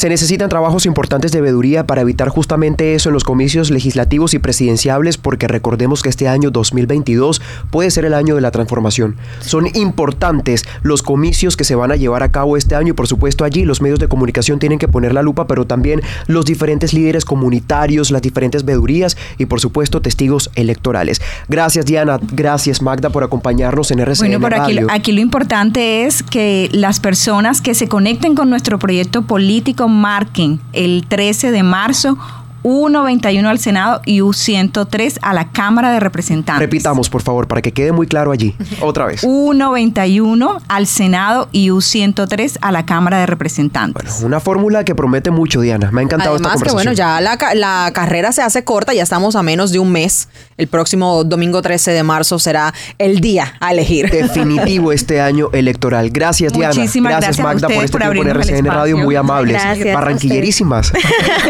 Se 0.00 0.08
necesitan 0.08 0.48
trabajos 0.48 0.86
importantes 0.86 1.30
de 1.30 1.42
veeduría 1.42 1.86
para 1.86 2.00
evitar 2.00 2.30
justamente 2.30 2.94
eso 2.94 3.10
en 3.10 3.12
los 3.12 3.22
comicios 3.22 3.70
legislativos 3.70 4.32
y 4.32 4.38
presidenciables 4.38 5.18
porque 5.18 5.46
recordemos 5.46 6.02
que 6.02 6.08
este 6.08 6.26
año 6.26 6.50
2022 6.50 7.42
puede 7.68 7.90
ser 7.90 8.06
el 8.06 8.14
año 8.14 8.34
de 8.34 8.40
la 8.40 8.50
transformación. 8.50 9.16
Son 9.40 9.66
importantes 9.76 10.64
los 10.80 11.02
comicios 11.02 11.54
que 11.54 11.64
se 11.64 11.74
van 11.74 11.92
a 11.92 11.96
llevar 11.96 12.22
a 12.22 12.30
cabo 12.30 12.56
este 12.56 12.76
año 12.76 12.88
y 12.88 12.92
por 12.94 13.08
supuesto 13.08 13.44
allí 13.44 13.66
los 13.66 13.82
medios 13.82 13.98
de 13.98 14.08
comunicación 14.08 14.58
tienen 14.58 14.78
que 14.78 14.88
poner 14.88 15.12
la 15.12 15.20
lupa, 15.20 15.46
pero 15.46 15.66
también 15.66 16.00
los 16.26 16.46
diferentes 16.46 16.94
líderes 16.94 17.26
comunitarios, 17.26 18.10
las 18.10 18.22
diferentes 18.22 18.64
veedurías 18.64 19.18
y 19.36 19.44
por 19.44 19.60
supuesto 19.60 20.00
testigos 20.00 20.50
electorales. 20.54 21.20
Gracias 21.50 21.84
Diana, 21.84 22.18
gracias 22.32 22.80
Magda 22.80 23.10
por 23.10 23.22
acompañarnos 23.22 23.90
en 23.90 23.98
RCN 23.98 24.40
bueno, 24.40 24.56
aquí, 24.62 24.78
aquí 24.88 25.12
lo 25.12 25.20
importante 25.20 26.06
es 26.06 26.22
que 26.22 26.70
las 26.72 27.00
personas 27.00 27.60
que 27.60 27.74
se 27.74 27.86
conecten 27.86 28.34
con 28.34 28.48
nuestro 28.48 28.78
proyecto 28.78 29.26
político 29.26 29.89
marquen 29.90 30.60
el 30.72 31.04
13 31.06 31.50
de 31.50 31.62
marzo 31.62 32.16
U91 32.62 33.46
al 33.46 33.58
Senado 33.58 34.02
y 34.04 34.20
U103 34.20 35.18
a 35.22 35.34
la 35.34 35.50
Cámara 35.50 35.92
de 35.92 36.00
Representantes. 36.00 36.60
Repitamos, 36.60 37.08
por 37.08 37.22
favor, 37.22 37.48
para 37.48 37.62
que 37.62 37.72
quede 37.72 37.92
muy 37.92 38.06
claro 38.06 38.32
allí. 38.32 38.54
Otra 38.80 39.06
vez. 39.06 39.22
U91 39.24 40.60
al 40.68 40.86
Senado 40.86 41.48
y 41.52 41.70
U103 41.70 42.58
a 42.60 42.72
la 42.72 42.84
Cámara 42.84 43.18
de 43.18 43.26
Representantes. 43.26 44.04
Bueno, 44.04 44.26
una 44.26 44.40
fórmula 44.40 44.84
que 44.84 44.94
promete 44.94 45.30
mucho, 45.30 45.60
Diana. 45.60 45.90
Me 45.90 46.00
ha 46.00 46.04
encantado 46.04 46.36
esta 46.36 46.50
conversación. 46.50 46.82
que 46.82 46.90
bueno, 46.90 46.92
ya 46.92 47.20
la, 47.20 47.38
la, 47.54 47.90
carrera 47.92 48.32
se 48.32 48.42
hace 48.42 48.64
corta, 48.64 48.92
ya 48.92 49.02
estamos 49.02 49.36
a 49.36 49.42
menos 49.42 49.72
de 49.72 49.78
un 49.78 49.90
mes. 49.92 50.28
El 50.56 50.68
próximo 50.68 51.24
domingo 51.24 51.62
13 51.62 51.92
de 51.92 52.02
marzo 52.02 52.38
será 52.38 52.74
el 52.98 53.20
día 53.20 53.54
a 53.60 53.72
elegir. 53.72 54.10
Definitivo 54.10 54.92
este 54.92 55.20
año 55.20 55.48
electoral. 55.52 56.10
Gracias, 56.10 56.52
Diana. 56.52 56.74
Muchísimas 56.74 57.12
gracias, 57.12 57.38
Magda, 57.38 57.68
por 57.68 57.84
este 57.84 57.98
tiempo 57.98 58.22
en 58.22 58.28
RCN 58.28 58.66
Radio. 58.66 58.98
Muy 58.98 59.16
amables. 59.16 59.54
Gracias 59.54 59.94
Barranquillerísimas. 59.94 60.92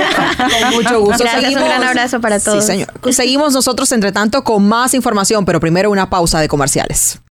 mucho 0.73 1.00
gusto. 1.01 1.23
Gracias, 1.23 1.55
un 1.55 1.65
gran 1.65 1.83
abrazo 1.83 2.21
para 2.21 2.41
todos. 2.41 2.65
Sí, 2.65 2.73
señor. 2.73 2.89
Seguimos 3.11 3.53
nosotros, 3.53 3.91
entre 3.93 4.13
tanto, 4.13 4.43
con 4.45 4.67
más 4.67 4.95
información, 4.95 5.45
pero 5.45 5.61
primero 5.61 5.91
una 5.91 6.11
pausa 6.11 6.41
de 6.41 6.49
comerciales. 6.49 7.21